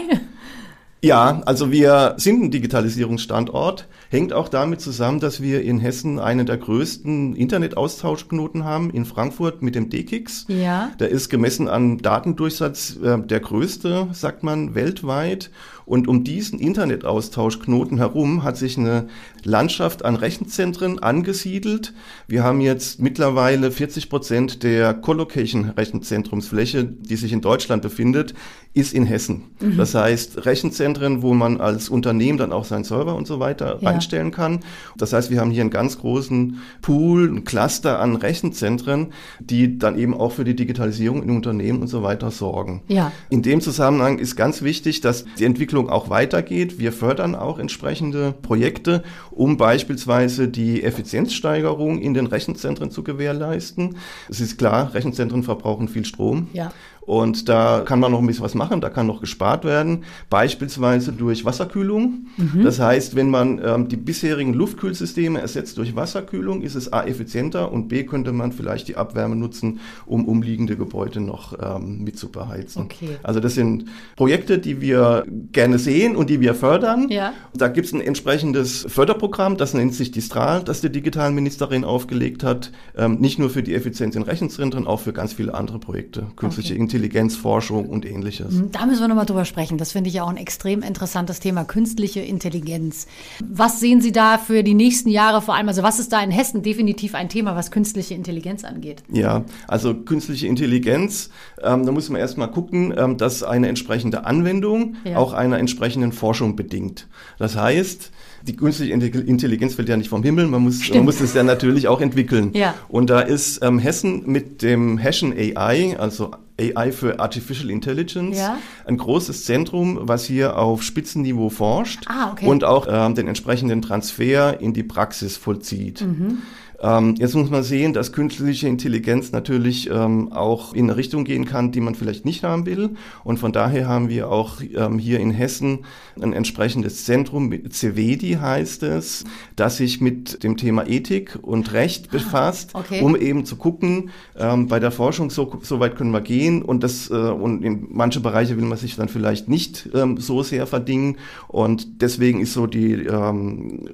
Ja, 1.01 1.41
also 1.47 1.71
wir 1.71 2.15
sind 2.17 2.43
ein 2.43 2.51
Digitalisierungsstandort. 2.51 3.87
Hängt 4.11 4.33
auch 4.33 4.49
damit 4.49 4.81
zusammen, 4.81 5.21
dass 5.21 5.41
wir 5.41 5.63
in 5.63 5.79
Hessen 5.79 6.19
einen 6.19 6.47
der 6.47 6.57
größten 6.57 7.37
Internetaustauschknoten 7.37 8.65
haben 8.65 8.91
in 8.91 9.05
Frankfurt 9.05 9.63
mit 9.63 9.77
dem 9.77 9.89
DKIX. 9.89 10.47
Ja. 10.49 10.91
Der 10.99 11.11
ist 11.11 11.29
gemessen 11.29 11.69
an 11.69 11.99
Datendurchsatz 11.99 12.97
äh, 13.01 13.19
der 13.21 13.39
größte, 13.39 14.09
sagt 14.11 14.43
man, 14.43 14.75
weltweit. 14.75 15.53
Und 15.89 16.07
um 16.07 16.23
diesen 16.23 16.59
Internetaustauschknoten 16.59 17.97
herum 17.97 18.45
hat 18.45 18.59
sich 18.59 18.77
eine 18.77 19.09
Landschaft 19.43 20.05
an 20.05 20.17
Rechenzentren 20.17 20.99
angesiedelt. 20.99 21.95
Wir 22.27 22.45
haben 22.45 22.61
jetzt 22.61 23.01
mittlerweile 23.01 23.71
40 23.71 24.11
Prozent 24.11 24.63
der 24.65 24.93
Colocation-Rechenzentrumsfläche, 24.93 26.85
die 26.85 27.17
sich 27.17 27.33
in 27.33 27.41
Deutschland 27.41 27.81
befindet, 27.81 28.35
ist 28.75 28.93
in 28.93 29.07
Hessen. 29.07 29.45
Mhm. 29.61 29.79
Das 29.79 29.95
heißt, 29.95 30.45
Rechenzentren, 30.45 31.23
wo 31.23 31.33
man 31.33 31.59
als 31.59 31.89
Unternehmen 31.89 32.37
dann 32.37 32.53
auch 32.53 32.67
seinen 32.67 32.85
Server 32.85 33.15
und 33.17 33.27
so 33.27 33.41
weiter 33.41 33.79
ja. 33.81 33.89
einstellen 33.89 34.31
kann. 34.31 34.61
Das 34.99 35.15
heißt, 35.15 35.31
wir 35.31 35.41
haben 35.41 35.51
hier 35.51 35.63
einen 35.63 35.71
ganz 35.71 35.99
großen 35.99 36.59
Pool, 36.83 37.31
ein 37.31 37.45
Cluster 37.45 37.99
an 37.99 38.17
Rechenzentren, 38.17 39.09
die 39.41 39.79
dann 39.79 39.99
eben 39.99 40.13
auch 40.13 40.33
für 40.33 40.45
die 40.45 40.55
Digitalisierung 40.55 41.23
in 41.23 41.31
Unternehmen 41.31 41.81
und 41.81 41.89
so 41.89 42.03
weiter 42.03 42.31
sorgen. 42.31 42.83
Ja. 42.89 43.11
In 43.31 43.41
dem 43.41 43.63
Zusammenhang 43.63 44.19
ist 44.19 44.37
ganz 44.37 44.61
wichtig, 44.61 45.01
dass 45.01 45.25
die 45.39 45.45
Entwicklung 45.45 45.78
Entwicklung 45.79 45.91
auch 45.91 46.11
weitergeht. 46.11 46.79
Wir 46.79 46.93
fördern 46.93 47.35
auch 47.35 47.59
entsprechende 47.59 48.33
Projekte, 48.33 49.03
um 49.31 49.57
beispielsweise 49.57 50.49
die 50.49 50.83
Effizienzsteigerung 50.83 52.01
in 52.01 52.15
den 52.15 52.27
Rechenzentren 52.27 52.91
zu 52.91 53.05
gewährleisten. 53.05 53.97
Es 54.29 54.41
ist 54.41 54.59
klar, 54.59 54.93
Rechenzentren 54.95 55.43
verbrauchen 55.45 55.89
viel 55.89 56.05
Strom. 56.05 56.49
Ja. 56.53 56.73
Und 57.09 57.49
da 57.49 57.85
kann 57.87 58.01
man 58.01 58.13
noch 58.13 58.19
ein 58.19 58.27
bisschen 58.27 58.45
was 58.45 58.55
machen, 58.55 58.83
da 58.83 58.91
kann 58.91 59.07
noch 59.07 59.23
gespart 59.23 59.65
werden, 59.65 60.05
beispielsweise 60.29 61.11
durch 61.11 61.47
Wasserkühlung. 61.47 62.27
Mhm. 62.37 62.65
Das 62.65 62.81
heißt, 62.81 63.17
wenn 63.17 63.31
man 63.31 63.63
ähm, 63.65 63.89
die 63.89 63.97
bisherigen 63.97 64.53
Luftkühlsysteme 64.53 65.41
ersetzt 65.41 65.79
durch 65.79 65.97
Wasserkühlung, 65.97 66.61
ist 66.61 66.75
es 66.75 66.93
A 66.93 67.07
effizienter 67.07 67.73
und 67.73 67.89
B 67.89 68.05
könnte 68.05 68.33
man 68.33 68.53
vielleicht 68.53 68.89
die 68.89 68.97
Abwärme 68.97 69.37
nutzen, 69.37 69.81
um 70.05 70.27
umliegende 70.27 70.77
Gebäude 70.77 71.23
noch 71.23 71.57
ähm, 71.59 72.05
mit 72.05 72.19
zu 72.19 72.29
beheizen. 72.29 72.83
Okay. 72.83 73.17
Also 73.23 73.41
das 73.41 73.55
sind 73.55 73.87
Projekte, 74.15 74.59
die 74.59 74.83
wir 74.83 75.25
gerne 75.51 75.79
sehen 75.79 76.15
und 76.15 76.29
die 76.29 76.43
wir 76.43 76.55
fördern. 76.55 77.09
Ja. 77.09 77.33
Da 77.55 77.69
gibt 77.69 77.87
es 77.87 77.95
ein 77.95 78.03
entsprechendes 78.03 78.85
Förderprogramm, 78.87 79.57
das 79.57 79.73
nennt 79.73 79.95
sich 79.95 80.11
die 80.11 80.23
das 80.29 80.83
die 80.83 80.93
digitalen 80.93 81.35
Ministerin 81.35 81.85
aufgelegt 81.85 82.45
hat, 82.45 82.71
ähm, 82.99 83.17
nicht 83.19 83.39
nur 83.39 83.49
für 83.49 83.63
die 83.63 83.75
Effizienz 83.75 84.15
in 84.15 84.25
Rechenzentren, 84.25 84.87
auch 84.87 85.01
für 85.01 85.15
ganz 85.15 85.33
viele 85.33 85.55
andere 85.55 85.79
Projekte, 85.79 86.27
künstliche 86.37 86.75
okay. 86.75 86.83
Intelligenzforschung 86.99 87.89
und 87.89 88.05
ähnliches. 88.05 88.53
Mhm, 88.53 88.73
da 88.73 88.85
müssen 88.87 89.01
wir 89.01 89.09
nochmal 89.09 89.27
drüber 89.27 89.45
sprechen. 89.45 89.79
Das 89.79 89.93
finde 89.93 90.09
ich 90.09 90.15
ja 90.15 90.25
auch 90.25 90.29
ein 90.29 90.37
extrem 90.37 90.83
interessantes 90.83 91.41
Thema, 91.41 91.65
künstliche 91.65 92.21
Intelligenz. 92.21 93.07
Was 93.41 93.81
sehen 93.81 94.01
Sie 94.01 94.13
da 94.13 94.39
für 94.39 94.63
die 94.63 94.75
nächsten 94.75 95.09
Jahre 95.09 95.41
vor 95.41 95.55
allem? 95.55 95.69
Also 95.69 95.83
was 95.83 96.01
ist 96.01 96.13
da 96.13 96.23
in 96.23 96.31
Hessen 96.31 96.63
definitiv 96.63 97.15
ein 97.15 97.29
Thema, 97.29 97.55
was 97.55 97.71
künstliche 97.71 98.15
Intelligenz 98.15 98.65
angeht? 98.65 99.03
Ja, 99.11 99.45
also 99.69 99.95
künstliche 99.95 100.47
Intelligenz, 100.49 101.31
ähm, 101.63 101.87
da 101.87 101.93
muss 101.93 102.09
man 102.09 102.21
erstmal 102.21 102.51
gucken, 102.51 102.93
ähm, 102.97 103.17
dass 103.17 103.43
eine 103.43 103.69
entsprechende 103.69 104.27
Anwendung 104.27 104.97
ja. 105.05 105.17
auch 105.17 105.33
einer 105.33 105.59
entsprechenden 105.59 106.13
Forschung 106.13 106.57
bedingt. 106.57 107.07
Das 107.39 107.57
heißt, 107.57 108.11
die 108.43 108.57
künstliche 108.57 108.93
Intelligenz 108.93 109.75
fällt 109.75 109.89
ja 109.89 109.97
nicht 109.97 110.09
vom 110.09 110.23
Himmel, 110.23 110.47
man 110.47 110.63
muss, 110.63 110.89
man 110.91 111.05
muss 111.05 111.21
es 111.21 111.35
ja 111.35 111.43
natürlich 111.43 111.89
auch 111.89 112.01
entwickeln. 112.01 112.51
Ja. 112.55 112.75
Und 112.89 113.11
da 113.11 113.21
ist 113.21 113.63
ähm, 113.63 113.79
Hessen 113.79 114.23
mit 114.27 114.63
dem 114.63 114.99
Hessian 114.99 115.33
AI, 115.33 115.97
also 115.99 116.31
AI 116.61 116.93
für 116.93 117.21
Artificial 117.21 117.71
Intelligence, 117.71 118.37
ja. 118.37 118.59
ein 118.85 118.97
großes 118.97 119.45
Zentrum, 119.45 120.01
was 120.03 120.25
hier 120.25 120.59
auf 120.59 120.83
Spitzenniveau 120.83 121.51
forscht 121.51 122.05
ah, 122.07 122.33
okay. 122.33 122.47
und 122.47 122.65
auch 122.65 122.87
ähm, 122.91 123.15
den 123.15 123.29
entsprechenden 123.29 123.83
Transfer 123.83 124.61
in 124.61 124.73
die 124.73 124.83
Praxis 124.83 125.37
vollzieht. 125.37 126.01
Mhm. 126.01 126.43
Ähm, 126.81 127.17
jetzt 127.19 127.35
muss 127.35 127.51
man 127.51 127.63
sehen, 127.63 127.93
dass 127.93 128.13
künstliche 128.13 128.69
Intelligenz 128.69 129.33
natürlich 129.33 129.91
ähm, 129.91 130.33
auch 130.33 130.75
in 130.75 130.85
eine 130.85 130.97
Richtung 130.97 131.25
gehen 131.25 131.45
kann, 131.45 131.73
die 131.73 131.81
man 131.81 131.95
vielleicht 131.95 132.25
nicht 132.25 132.45
haben 132.45 132.67
will. 132.67 132.91
Und 133.25 133.39
von 133.39 133.53
daher 133.53 133.89
haben 133.89 134.09
wir 134.09 134.31
auch 134.31 134.61
ähm, 134.61 134.99
hier 134.99 135.19
in 135.19 135.31
Hessen 135.31 135.81
ein 136.21 136.33
entsprechendes 136.33 137.05
Zentrum, 137.05 137.53
CVEDI 137.69 138.39
heißt 138.41 138.83
es, 138.85 139.25
das 139.57 139.77
sich 139.77 140.01
mit 140.01 140.43
dem 140.43 140.57
Thema 140.57 140.87
Ethik 140.87 141.39
und 141.43 141.73
Recht 141.73 142.07
ah, 142.09 142.13
befasst, 142.13 142.71
okay. 142.75 143.01
um 143.03 143.17
eben 143.17 143.45
zu 143.45 143.57
gucken, 143.57 144.11
ähm, 144.37 144.69
bei 144.69 144.81
der 144.81 144.91
Forschung 144.91 145.31
so, 145.31 145.59
so 145.63 145.81
weit 145.81 145.97
können 145.97 146.11
wir 146.11 146.21
gehen 146.21 146.63
und 146.63 146.83
das 146.83 147.11
äh, 147.11 147.15
und 147.15 147.65
in 147.65 147.87
manche 147.91 148.21
Bereiche 148.21 148.57
will 148.57 148.65
man 148.65 148.79
sich 148.79 148.97
dann 148.97 149.09
vielleicht 149.09 149.49
nicht 149.49 149.89
ähm, 149.95 150.19
so 150.19 150.43
sehr 150.43 150.67
verdingen. 150.67 151.17
Und 151.49 152.03
deswegen 152.03 152.41
ist 152.41 152.53
so 152.53 152.67
die 152.67 152.93
ähm, 152.93 153.89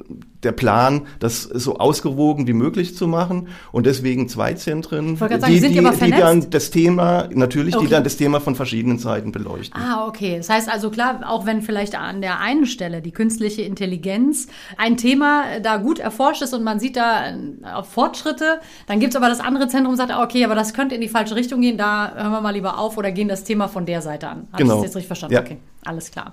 der 0.45 0.53
Plan, 0.53 1.07
das 1.19 1.43
so 1.43 1.77
ausgewogen 1.77 2.47
wie 2.47 2.53
möglich 2.53 2.97
zu 2.97 3.07
machen 3.07 3.49
und 3.73 3.87
deswegen 3.87 4.29
zwei 4.29 4.55
Zentren, 4.55 5.17
sagen, 5.17 5.41
die, 5.47 5.61
die, 5.61 5.69
die, 5.69 6.11
dann 6.11 6.51
das 6.51 6.71
Thema, 6.71 7.29
natürlich, 7.33 7.75
okay. 7.77 7.87
die 7.87 7.91
dann 7.91 8.05
das 8.05 8.17
Thema 8.17 8.41
von 8.41 8.55
verschiedenen 8.55 8.99
Seiten 8.99 9.33
beleuchten. 9.33 9.81
Ah, 9.81 10.07
okay. 10.07 10.37
Das 10.39 10.49
heißt 10.49 10.69
also 10.69 10.91
klar, 10.91 11.21
auch 11.27 11.47
wenn 11.47 11.63
vielleicht 11.63 11.97
an 11.99 12.21
der 12.21 12.41
einen 12.41 12.67
Stelle 12.67 13.03
die 13.03 13.13
künstliche 13.13 13.63
Intelligenz 13.63 14.49
ein 14.77 14.97
Thema 14.97 15.61
da 15.63 15.77
gut 15.77 15.99
erforscht 15.99 16.43
ist 16.43 16.55
und 16.55 16.63
man 16.63 16.81
sieht 16.81 16.97
da 16.97 17.29
äh, 17.29 17.83
Fortschritte, 17.83 18.61
dann 18.87 19.01
gibt 19.01 19.15
es 19.15 19.17
aber 19.17 19.29
das 19.29 19.41
andere 19.41 19.69
Zentrum, 19.69 19.97
sagt, 19.97 20.13
okay, 20.13 20.45
aber 20.45 20.55
das 20.55 20.75
könnte 20.75 20.95
in 20.95 21.01
die 21.01 21.09
falsche 21.09 21.35
Richtung 21.35 21.61
gehen, 21.61 21.79
da 21.79 22.13
hören 22.15 22.33
wir 22.33 22.41
mal 22.41 22.51
lieber 22.51 22.79
auf 22.79 22.97
oder 22.97 23.13
gehen 23.13 23.29
das 23.29 23.45
Thema 23.45 23.69
von 23.69 23.87
der 23.87 24.03
Seite 24.03 24.29
an. 24.29 24.49
Habe 24.53 24.63
genau. 24.63 24.75
ich 24.75 24.79
das 24.79 24.85
jetzt 24.87 24.97
richtig 24.97 25.07
verstanden? 25.07 25.35
Ja. 25.35 25.41
Okay, 25.41 25.59
alles 25.85 26.11
klar. 26.11 26.33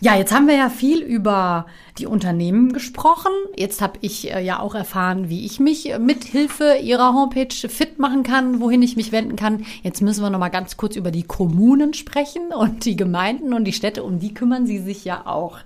Ja, 0.00 0.16
jetzt 0.16 0.34
haben 0.34 0.46
wir 0.46 0.56
ja 0.56 0.68
viel 0.68 1.00
über 1.00 1.66
die 1.98 2.06
Unternehmen 2.06 2.72
gesprochen. 2.72 3.32
Jetzt 3.56 3.80
habe 3.80 3.98
ich 4.02 4.32
äh, 4.32 4.44
ja 4.44 4.60
auch 4.60 4.74
erfahren, 4.74 5.30
wie 5.30 5.46
ich 5.46 5.60
mich 5.60 5.92
mit 5.98 6.24
Hilfe 6.24 6.76
Ihrer 6.82 7.14
Homepage 7.14 7.54
fit 7.68 7.98
machen 7.98 8.22
kann, 8.22 8.60
wohin 8.60 8.82
ich 8.82 8.96
mich 8.96 9.12
wenden 9.12 9.36
kann. 9.36 9.64
Jetzt 9.82 10.02
müssen 10.02 10.22
wir 10.22 10.30
noch 10.30 10.38
mal 10.38 10.50
ganz 10.50 10.76
kurz 10.76 10.96
über 10.96 11.10
die 11.10 11.22
Kommunen 11.22 11.94
sprechen 11.94 12.52
und 12.54 12.84
die 12.84 12.96
Gemeinden 12.96 13.54
und 13.54 13.64
die 13.64 13.72
Städte. 13.72 14.02
Um 14.04 14.18
die 14.18 14.34
kümmern 14.34 14.66
Sie 14.66 14.78
sich 14.78 15.04
ja 15.04 15.26
auch. 15.26 15.58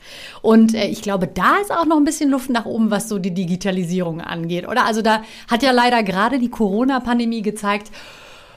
Und 0.42 0.74
äh, 0.74 0.86
ich 0.86 1.02
glaube, 1.02 1.26
da 1.26 1.56
ist 1.60 1.72
auch 1.72 1.86
noch 1.86 1.96
ein 1.96 2.04
bisschen 2.04 2.30
Luft 2.30 2.50
nach 2.50 2.66
oben, 2.66 2.90
was 2.90 3.08
so 3.08 3.18
die 3.18 3.34
Digitalisierung 3.34 4.20
angeht. 4.20 4.68
Oder 4.68 4.84
also 4.84 5.02
da 5.02 5.22
hat 5.48 5.62
ja 5.62 5.72
leider 5.72 6.02
gerade 6.02 6.38
die 6.38 6.50
Corona-Pandemie 6.50 7.42
gezeigt, 7.42 7.90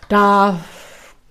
da 0.10 0.60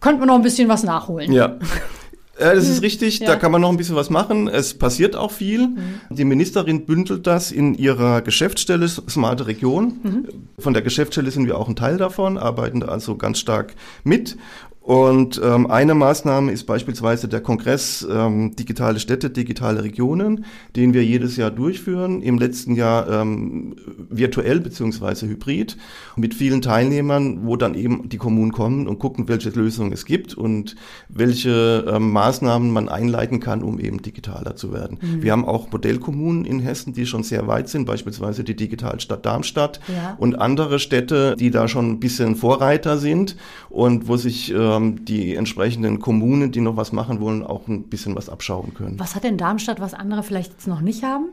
könnte 0.00 0.20
man 0.20 0.28
noch 0.28 0.34
ein 0.34 0.42
bisschen 0.42 0.68
was 0.68 0.82
nachholen. 0.82 1.32
Ja. 1.32 1.56
Ja, 2.38 2.54
das 2.54 2.66
ist 2.68 2.78
mhm. 2.78 2.84
richtig, 2.84 3.18
ja. 3.18 3.26
da 3.26 3.36
kann 3.36 3.52
man 3.52 3.60
noch 3.60 3.68
ein 3.68 3.76
bisschen 3.76 3.94
was 3.94 4.08
machen. 4.08 4.48
Es 4.48 4.74
passiert 4.74 5.16
auch 5.16 5.30
viel. 5.30 5.68
Mhm. 5.68 6.00
Die 6.10 6.24
Ministerin 6.24 6.86
bündelt 6.86 7.26
das 7.26 7.52
in 7.52 7.74
ihrer 7.74 8.22
Geschäftsstelle 8.22 8.88
Smarte 8.88 9.46
Region. 9.46 10.00
Mhm. 10.02 10.28
Von 10.58 10.72
der 10.72 10.82
Geschäftsstelle 10.82 11.30
sind 11.30 11.46
wir 11.46 11.58
auch 11.58 11.68
ein 11.68 11.76
Teil 11.76 11.98
davon, 11.98 12.38
arbeiten 12.38 12.80
da 12.80 12.88
also 12.88 13.16
ganz 13.16 13.38
stark 13.38 13.74
mit. 14.02 14.36
Und 14.82 15.40
ähm, 15.42 15.70
eine 15.70 15.94
Maßnahme 15.94 16.50
ist 16.50 16.64
beispielsweise 16.64 17.28
der 17.28 17.40
Kongress 17.40 18.06
ähm, 18.10 18.56
Digitale 18.56 18.98
Städte, 18.98 19.30
digitale 19.30 19.84
Regionen, 19.84 20.44
den 20.74 20.92
wir 20.92 21.04
jedes 21.04 21.36
Jahr 21.36 21.52
durchführen. 21.52 22.20
Im 22.20 22.36
letzten 22.36 22.74
Jahr 22.74 23.08
ähm, 23.08 23.76
virtuell 24.10 24.58
beziehungsweise 24.58 25.28
hybrid 25.28 25.76
mit 26.16 26.34
vielen 26.34 26.62
Teilnehmern, 26.62 27.46
wo 27.46 27.56
dann 27.56 27.76
eben 27.76 28.08
die 28.08 28.16
Kommunen 28.16 28.50
kommen 28.50 28.88
und 28.88 28.98
gucken, 28.98 29.28
welche 29.28 29.50
Lösungen 29.50 29.92
es 29.92 30.04
gibt 30.04 30.34
und 30.34 30.74
welche 31.08 31.84
ähm, 31.88 32.10
Maßnahmen 32.10 32.72
man 32.72 32.88
einleiten 32.88 33.38
kann, 33.38 33.62
um 33.62 33.78
eben 33.78 34.02
digitaler 34.02 34.56
zu 34.56 34.72
werden. 34.72 34.98
Mhm. 35.00 35.22
Wir 35.22 35.30
haben 35.30 35.44
auch 35.44 35.70
Modellkommunen 35.70 36.44
in 36.44 36.58
Hessen, 36.58 36.92
die 36.92 37.06
schon 37.06 37.22
sehr 37.22 37.46
weit 37.46 37.68
sind, 37.68 37.84
beispielsweise 37.84 38.42
die 38.42 38.56
Digitalstadt 38.56 39.24
Darmstadt 39.24 39.78
ja. 39.86 40.16
und 40.18 40.34
andere 40.34 40.80
Städte, 40.80 41.36
die 41.38 41.52
da 41.52 41.68
schon 41.68 41.88
ein 41.88 42.00
bisschen 42.00 42.34
Vorreiter 42.34 42.98
sind 42.98 43.36
und 43.70 44.08
wo 44.08 44.16
sich 44.16 44.52
äh, 44.52 44.71
ähm, 44.76 45.04
die 45.04 45.34
entsprechenden 45.34 46.00
Kommunen, 46.00 46.52
die 46.52 46.60
noch 46.60 46.76
was 46.76 46.92
machen 46.92 47.20
wollen, 47.20 47.42
auch 47.44 47.68
ein 47.68 47.84
bisschen 47.84 48.14
was 48.16 48.28
abschauen 48.28 48.74
können. 48.74 48.98
Was 48.98 49.14
hat 49.14 49.24
denn 49.24 49.36
Darmstadt, 49.36 49.80
was 49.80 49.94
andere 49.94 50.22
vielleicht 50.22 50.52
jetzt 50.52 50.66
noch 50.66 50.80
nicht 50.80 51.02
haben? 51.04 51.26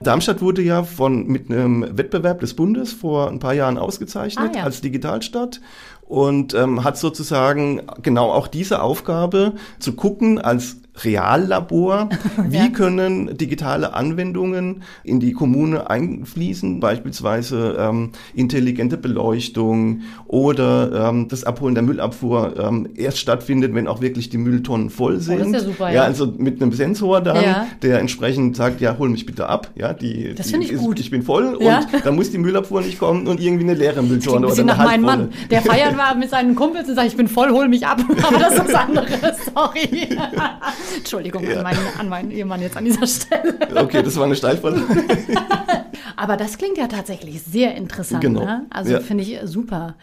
Darmstadt 0.00 0.40
wurde 0.40 0.62
ja 0.62 0.84
von, 0.84 1.26
mit 1.26 1.50
einem 1.50 1.96
Wettbewerb 1.96 2.40
des 2.40 2.54
Bundes 2.54 2.92
vor 2.92 3.28
ein 3.28 3.40
paar 3.40 3.54
Jahren 3.54 3.78
ausgezeichnet 3.78 4.52
ah, 4.54 4.58
ja. 4.58 4.64
als 4.64 4.80
Digitalstadt 4.80 5.60
und 6.02 6.54
ähm, 6.54 6.84
hat 6.84 6.96
sozusagen 6.96 7.82
genau 8.02 8.30
auch 8.30 8.46
diese 8.46 8.80
Aufgabe 8.80 9.54
zu 9.80 9.94
gucken 9.94 10.38
als 10.38 10.76
Reallabor. 11.04 12.08
Wie 12.48 12.56
ja. 12.56 12.68
können 12.68 13.36
digitale 13.36 13.94
Anwendungen 13.94 14.82
in 15.04 15.20
die 15.20 15.32
Kommune 15.32 15.88
einfließen, 15.90 16.80
beispielsweise 16.80 17.76
ähm, 17.78 18.10
intelligente 18.34 18.96
Beleuchtung 18.96 20.02
oder 20.26 21.08
ähm, 21.08 21.28
das 21.28 21.44
Abholen 21.44 21.74
der 21.74 21.84
Müllabfuhr 21.84 22.54
ähm, 22.58 22.88
erst 22.96 23.18
stattfindet, 23.18 23.74
wenn 23.74 23.86
auch 23.86 24.00
wirklich 24.00 24.28
die 24.28 24.38
Mülltonnen 24.38 24.90
voll 24.90 25.20
sind. 25.20 25.36
Oh, 25.36 25.38
das 25.38 25.46
ist 25.48 25.52
ja 25.54 25.60
super, 25.60 25.88
ja. 25.88 25.94
ja. 25.94 26.02
also 26.02 26.32
mit 26.36 26.60
einem 26.60 26.72
Sensor 26.72 27.20
dann, 27.20 27.42
ja. 27.42 27.66
der 27.82 28.00
entsprechend 28.00 28.56
sagt, 28.56 28.80
ja, 28.80 28.96
hol 28.98 29.08
mich 29.08 29.26
bitte 29.26 29.48
ab. 29.48 29.70
Ja, 29.74 29.92
die, 29.92 30.34
das 30.34 30.50
finde 30.50 30.66
ich 30.66 30.72
ist, 30.72 30.80
gut. 30.80 31.00
Ich 31.00 31.10
bin 31.10 31.22
voll 31.22 31.54
und 31.54 32.04
dann 32.04 32.14
muss 32.14 32.30
die 32.30 32.38
Müllabfuhr 32.38 32.80
nicht 32.80 32.98
kommen 32.98 33.26
und 33.26 33.40
irgendwie 33.40 33.64
eine 33.64 33.74
leere 33.74 34.02
Mülltonne 34.02 34.46
oder 34.46 34.54
eine 34.54 34.64
nach 34.64 34.78
meinem 34.78 35.02
Mann, 35.02 35.30
der 35.50 35.62
feiern 35.62 35.96
war 35.96 36.14
mit 36.14 36.30
seinen 36.30 36.54
Kumpels 36.54 36.88
und 36.88 36.94
sagt, 36.94 37.08
ich 37.08 37.16
bin 37.16 37.28
voll, 37.28 37.50
hol 37.50 37.68
mich 37.68 37.86
ab. 37.86 38.00
Aber 38.22 38.38
das 38.38 38.54
ist 38.54 38.66
was 38.66 38.74
anderes, 38.74 39.36
sorry. 39.54 40.08
Entschuldigung 40.96 41.44
ja. 41.44 41.56
an, 41.58 41.62
meinen, 41.62 41.78
an 41.98 42.08
meinen 42.08 42.30
Ehemann 42.30 42.60
jetzt 42.60 42.76
an 42.76 42.84
dieser 42.84 43.06
Stelle. 43.06 43.58
Okay, 43.74 44.02
das 44.02 44.16
war 44.16 44.24
eine 44.24 44.36
Steilvorlage. 44.36 44.84
Aber 46.16 46.36
das 46.36 46.58
klingt 46.58 46.78
ja 46.78 46.86
tatsächlich 46.88 47.42
sehr 47.42 47.74
interessant. 47.74 48.22
Genau. 48.22 48.44
Ne? 48.44 48.66
Also 48.70 48.92
ja. 48.92 49.00
finde 49.00 49.24
ich 49.24 49.38
super. 49.44 49.94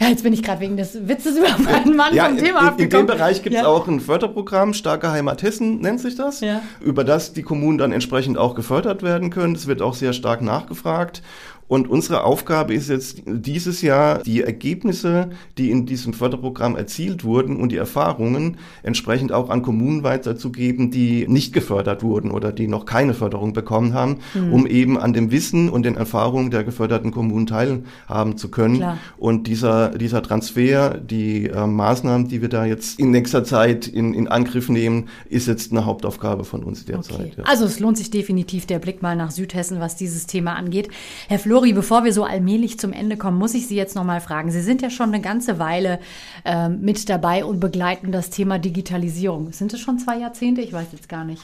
Ja, 0.00 0.08
jetzt 0.08 0.22
bin 0.22 0.32
ich 0.32 0.42
gerade 0.42 0.60
wegen 0.60 0.78
des 0.78 1.06
Witzes 1.08 1.36
über 1.36 1.58
meinen 1.58 1.94
Mann 1.94 2.14
ja, 2.14 2.24
vom 2.24 2.38
Thema 2.38 2.60
in, 2.60 2.66
abgekommen. 2.68 2.80
In 2.80 2.90
dem 2.90 3.06
Bereich 3.06 3.42
gibt 3.42 3.54
es 3.54 3.62
ja. 3.62 3.68
auch 3.68 3.86
ein 3.86 4.00
Förderprogramm, 4.00 4.72
Starke 4.72 5.10
Heimat 5.10 5.42
Hessen 5.42 5.80
nennt 5.80 6.00
sich 6.00 6.16
das, 6.16 6.40
ja. 6.40 6.62
über 6.80 7.04
das 7.04 7.34
die 7.34 7.42
Kommunen 7.42 7.76
dann 7.76 7.92
entsprechend 7.92 8.38
auch 8.38 8.54
gefördert 8.54 9.02
werden 9.02 9.28
können. 9.28 9.52
Das 9.52 9.66
wird 9.66 9.82
auch 9.82 9.94
sehr 9.94 10.14
stark 10.14 10.40
nachgefragt. 10.40 11.22
Und 11.70 11.88
unsere 11.88 12.24
Aufgabe 12.24 12.74
ist 12.74 12.88
jetzt 12.88 13.22
dieses 13.26 13.80
Jahr, 13.80 14.24
die 14.24 14.42
Ergebnisse, 14.42 15.30
die 15.56 15.70
in 15.70 15.86
diesem 15.86 16.12
Förderprogramm 16.12 16.74
erzielt 16.74 17.22
wurden 17.22 17.58
und 17.58 17.70
die 17.70 17.76
Erfahrungen 17.76 18.56
entsprechend 18.82 19.30
auch 19.30 19.50
an 19.50 19.62
Kommunen 19.62 20.02
weiterzugeben, 20.02 20.90
die 20.90 21.28
nicht 21.28 21.52
gefördert 21.52 22.02
wurden 22.02 22.32
oder 22.32 22.50
die 22.50 22.66
noch 22.66 22.86
keine 22.86 23.14
Förderung 23.14 23.52
bekommen 23.52 23.94
haben, 23.94 24.16
mhm. 24.34 24.52
um 24.52 24.66
eben 24.66 24.98
an 24.98 25.12
dem 25.12 25.30
Wissen 25.30 25.68
und 25.68 25.84
den 25.84 25.94
Erfahrungen 25.94 26.50
der 26.50 26.64
geförderten 26.64 27.12
Kommunen 27.12 27.46
teilhaben 27.46 28.36
zu 28.36 28.50
können. 28.50 28.78
Klar. 28.78 28.98
Und 29.16 29.46
dieser, 29.46 29.90
dieser 29.90 30.24
Transfer, 30.24 30.98
die 30.98 31.46
äh, 31.46 31.66
Maßnahmen, 31.68 32.26
die 32.26 32.42
wir 32.42 32.48
da 32.48 32.64
jetzt 32.64 32.98
in 32.98 33.12
nächster 33.12 33.44
Zeit 33.44 33.86
in, 33.86 34.12
in 34.12 34.26
Angriff 34.26 34.70
nehmen, 34.70 35.08
ist 35.28 35.46
jetzt 35.46 35.70
eine 35.70 35.84
Hauptaufgabe 35.84 36.42
von 36.42 36.64
uns 36.64 36.84
derzeit. 36.84 37.14
Okay. 37.14 37.32
Ja. 37.36 37.44
Also 37.44 37.64
es 37.64 37.78
lohnt 37.78 37.96
sich 37.96 38.10
definitiv 38.10 38.66
der 38.66 38.80
Blick 38.80 39.02
mal 39.02 39.14
nach 39.14 39.30
Südhessen, 39.30 39.78
was 39.78 39.94
dieses 39.94 40.26
Thema 40.26 40.56
angeht. 40.56 40.88
Herr 41.28 41.38
Flori, 41.60 41.74
bevor 41.74 42.04
wir 42.04 42.14
so 42.14 42.24
allmählich 42.24 42.78
zum 42.78 42.94
Ende 42.94 43.18
kommen, 43.18 43.36
muss 43.36 43.52
ich 43.52 43.66
Sie 43.66 43.76
jetzt 43.76 43.94
noch 43.94 44.02
mal 44.02 44.22
fragen. 44.22 44.50
Sie 44.50 44.62
sind 44.62 44.80
ja 44.80 44.88
schon 44.88 45.12
eine 45.12 45.20
ganze 45.20 45.58
Weile 45.58 45.98
äh, 46.46 46.70
mit 46.70 47.06
dabei 47.10 47.44
und 47.44 47.60
begleiten 47.60 48.12
das 48.12 48.30
Thema 48.30 48.58
Digitalisierung. 48.58 49.52
Sind 49.52 49.74
es 49.74 49.80
schon 49.80 49.98
zwei 49.98 50.16
Jahrzehnte? 50.16 50.62
Ich 50.62 50.72
weiß 50.72 50.86
jetzt 50.92 51.10
gar 51.10 51.22
nicht. 51.22 51.42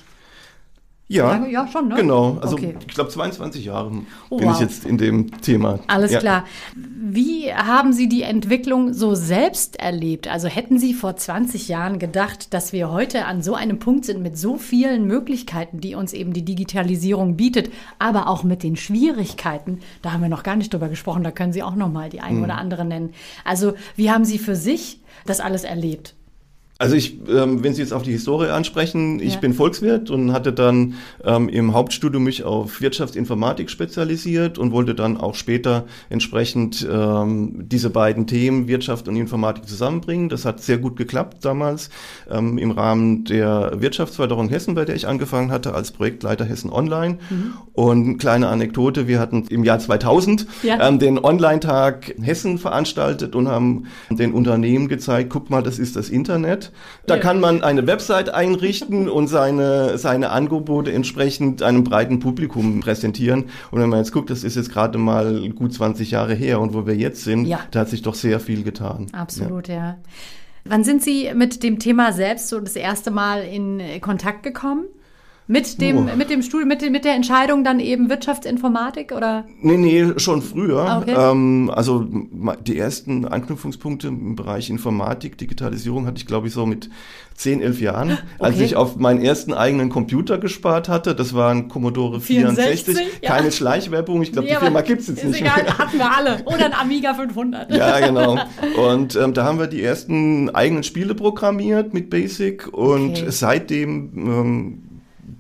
Ja, 1.08 1.30
Lange, 1.30 1.50
ja 1.50 1.68
schon, 1.68 1.86
ne? 1.88 1.94
Genau. 1.94 2.38
Also 2.40 2.56
okay. 2.56 2.75
ich 2.80 2.94
glaube 2.94 3.10
22 3.10 3.64
Jahre 3.64 3.92
oh, 4.28 4.38
bin 4.38 4.48
wow. 4.48 4.54
ich 4.54 4.60
jetzt 4.60 4.84
in 4.84 4.98
dem 4.98 5.40
Thema. 5.40 5.78
Alles 5.86 6.10
ja. 6.10 6.18
klar. 6.18 6.44
Wie 6.75 7.52
haben 7.54 7.92
Sie 7.92 8.08
die 8.08 8.22
Entwicklung 8.22 8.92
so 8.92 9.14
selbst 9.14 9.78
erlebt? 9.78 10.26
Also 10.26 10.48
hätten 10.48 10.80
Sie 10.80 10.94
vor 10.94 11.14
20 11.14 11.68
Jahren 11.68 12.00
gedacht, 12.00 12.52
dass 12.52 12.72
wir 12.72 12.90
heute 12.90 13.25
an 13.26 13.40
so 13.40 13.54
einem 13.54 13.78
Punkt 13.78 14.04
sind 14.04 14.20
mit 14.20 14.36
so 14.36 14.56
vielen 14.56 15.06
Möglichkeiten, 15.06 15.80
die 15.80 15.94
uns 15.94 16.12
eben 16.12 16.32
die 16.32 16.44
Digitalisierung 16.44 17.36
bietet, 17.36 17.70
aber 18.00 18.28
auch 18.28 18.42
mit 18.42 18.64
den 18.64 18.75
Schwierigkeiten? 18.75 19.78
Da 20.02 20.10
haben 20.12 20.22
wir 20.22 20.28
noch 20.28 20.42
gar 20.42 20.56
nicht 20.56 20.75
drüber 20.75 20.88
gesprochen. 20.88 21.22
Da 21.22 21.30
können 21.30 21.52
Sie 21.52 21.62
auch 21.62 21.76
noch 21.76 21.90
mal 21.90 22.10
die 22.10 22.20
ein 22.20 22.38
hm. 22.38 22.42
oder 22.42 22.58
andere 22.58 22.84
nennen. 22.84 23.14
Also 23.44 23.75
wie 23.94 24.10
haben 24.10 24.25
Sie 24.25 24.38
für 24.38 24.56
sich 24.56 25.00
das 25.25 25.38
alles 25.38 25.62
erlebt? 25.62 26.16
Also 26.78 26.95
ich, 26.95 27.18
ähm, 27.28 27.64
wenn 27.64 27.73
Sie 27.73 27.80
jetzt 27.80 27.95
auf 27.95 28.02
die 28.02 28.12
Historie 28.12 28.49
ansprechen, 28.49 29.18
ich 29.18 29.35
ja. 29.35 29.40
bin 29.40 29.54
Volkswirt 29.54 30.11
und 30.11 30.33
hatte 30.33 30.52
dann 30.52 30.95
ähm, 31.25 31.49
im 31.49 31.73
Hauptstudium 31.73 32.23
mich 32.23 32.45
auf 32.45 32.83
Wirtschaftsinformatik 32.83 33.71
spezialisiert 33.71 34.59
und 34.59 34.73
wollte 34.73 34.95
dann 34.95 35.16
auch 35.16 35.35
später 35.35 35.87
entsprechend 36.11 36.87
ähm, 36.90 37.66
diese 37.66 37.88
beiden 37.88 38.26
Themen 38.26 38.68
Wirtschaft 38.68 39.09
und 39.09 39.16
Informatik 39.16 39.66
zusammenbringen. 39.66 40.28
Das 40.28 40.45
hat 40.45 40.62
sehr 40.62 40.76
gut 40.76 40.97
geklappt 40.97 41.42
damals 41.47 41.88
ähm, 42.30 42.59
im 42.59 42.73
Rahmen 42.73 43.25
der 43.25 43.80
Wirtschaftsförderung 43.80 44.50
Hessen, 44.50 44.75
bei 44.75 44.85
der 44.85 44.97
ich 44.97 45.09
angefangen 45.09 45.50
hatte 45.50 45.73
als 45.73 45.92
Projektleiter 45.92 46.45
Hessen 46.45 46.71
Online. 46.71 47.16
Mhm. 47.30 47.54
Und 47.73 48.18
kleine 48.18 48.49
Anekdote, 48.49 49.09
wir 49.09 49.18
hatten 49.18 49.45
im 49.49 49.64
Jahr 49.64 49.78
2000 49.78 50.47
ja. 50.62 50.87
ähm, 50.87 50.99
den 50.99 51.18
Online-Tag 51.18 52.16
Hessen 52.21 52.59
veranstaltet 52.59 53.35
und 53.35 53.49
haben 53.49 53.85
den 54.11 54.33
Unternehmen 54.35 54.88
gezeigt, 54.88 55.30
guck 55.30 55.49
mal, 55.49 55.62
das 55.62 55.78
ist 55.78 55.97
das 55.97 56.11
Internet. 56.11 56.65
Da 57.06 57.18
kann 57.18 57.40
man 57.40 57.62
eine 57.62 57.87
Website 57.87 58.30
einrichten 58.30 59.08
und 59.16 59.28
seine, 59.28 59.99
seine 59.99 60.30
Angebote 60.30 60.92
entsprechend 60.92 61.62
einem 61.62 61.85
breiten 61.85 62.20
Publikum 62.20 62.80
präsentieren. 62.80 63.46
Und 63.70 63.80
wenn 63.80 63.88
man 63.88 64.00
jetzt 64.00 64.12
guckt, 64.12 64.30
das 64.30 64.44
ist 64.44 64.56
jetzt 64.56 64.73
gerade 64.73 64.99
mal 64.99 65.49
gut 65.50 65.75
20 65.75 66.11
Jahre 66.11 66.35
her 66.35 66.61
und 66.61 66.75
wo 66.75 66.87
wir 66.87 66.96
jetzt 66.96 67.25
sind, 67.25 67.46
ja. 67.46 67.61
da 67.70 67.80
hat 67.80 67.88
sich 67.88 68.02
doch 68.02 68.14
sehr 68.14 68.40
viel 68.40 68.62
getan. 68.62 69.06
Absolut, 69.12 69.68
ja. 69.68 69.75
ja. 69.75 69.99
Wann 70.64 70.82
sind 70.82 71.02
Sie 71.02 71.30
mit 71.35 71.62
dem 71.62 71.78
Thema 71.78 72.12
selbst 72.12 72.49
so 72.49 72.58
das 72.61 72.75
erste 72.75 73.11
Mal 73.11 73.42
in 73.42 73.80
Kontakt 74.00 74.42
gekommen? 74.42 74.87
Mit 75.48 75.80
dem, 75.80 75.98
oh. 75.98 76.16
mit 76.16 76.28
dem 76.28 76.42
Studium, 76.42 76.68
mit, 76.68 76.90
mit 76.90 77.04
der 77.04 77.14
Entscheidung 77.14 77.62
dann 77.62 77.78
eben 77.78 78.10
Wirtschaftsinformatik 78.10 79.12
oder? 79.12 79.44
Nee, 79.60 79.76
nee, 79.76 80.18
schon 80.18 80.42
früher. 80.42 80.80
Ah, 80.80 80.98
okay. 80.98 81.14
Ähm, 81.16 81.70
also 81.72 82.04
die 82.66 82.76
ersten 82.76 83.24
Anknüpfungspunkte 83.24 84.08
im 84.08 84.34
Bereich 84.34 84.70
Informatik, 84.70 85.38
Digitalisierung 85.38 86.06
hatte 86.06 86.18
ich, 86.18 86.26
glaube 86.26 86.48
ich, 86.48 86.52
so 86.52 86.66
mit 86.66 86.90
10, 87.36 87.60
11 87.60 87.80
Jahren, 87.80 88.12
okay. 88.12 88.20
als 88.40 88.60
ich 88.60 88.74
auf 88.74 88.96
meinen 88.96 89.22
ersten 89.22 89.52
eigenen 89.52 89.88
Computer 89.88 90.38
gespart 90.38 90.88
hatte. 90.88 91.14
Das 91.14 91.32
war 91.32 91.52
ein 91.52 91.68
Commodore 91.68 92.20
64. 92.20 92.84
64 92.84 93.22
ja. 93.22 93.30
Keine 93.30 93.52
Schleichwerbung. 93.52 94.22
Ich 94.22 94.32
glaube, 94.32 94.48
nee, 94.48 94.54
die 94.54 94.60
Firma 94.60 94.80
gibt's 94.80 95.06
jetzt 95.06 95.22
nicht 95.22 95.42
egal, 95.42 95.62
mehr. 95.62 95.78
hatten 95.78 95.98
wir 95.98 96.16
alle. 96.16 96.42
Oder 96.46 96.66
ein 96.66 96.72
Amiga 96.72 97.14
500. 97.14 97.72
Ja, 97.72 98.00
genau. 98.06 98.38
Und 98.76 99.14
ähm, 99.14 99.32
da 99.32 99.44
haben 99.44 99.60
wir 99.60 99.68
die 99.68 99.82
ersten 99.82 100.50
eigenen 100.50 100.82
Spiele 100.82 101.14
programmiert 101.14 101.94
mit 101.94 102.10
Basic 102.10 102.66
und 102.72 103.10
okay. 103.10 103.26
seitdem 103.28 104.10
ähm, 104.16 104.85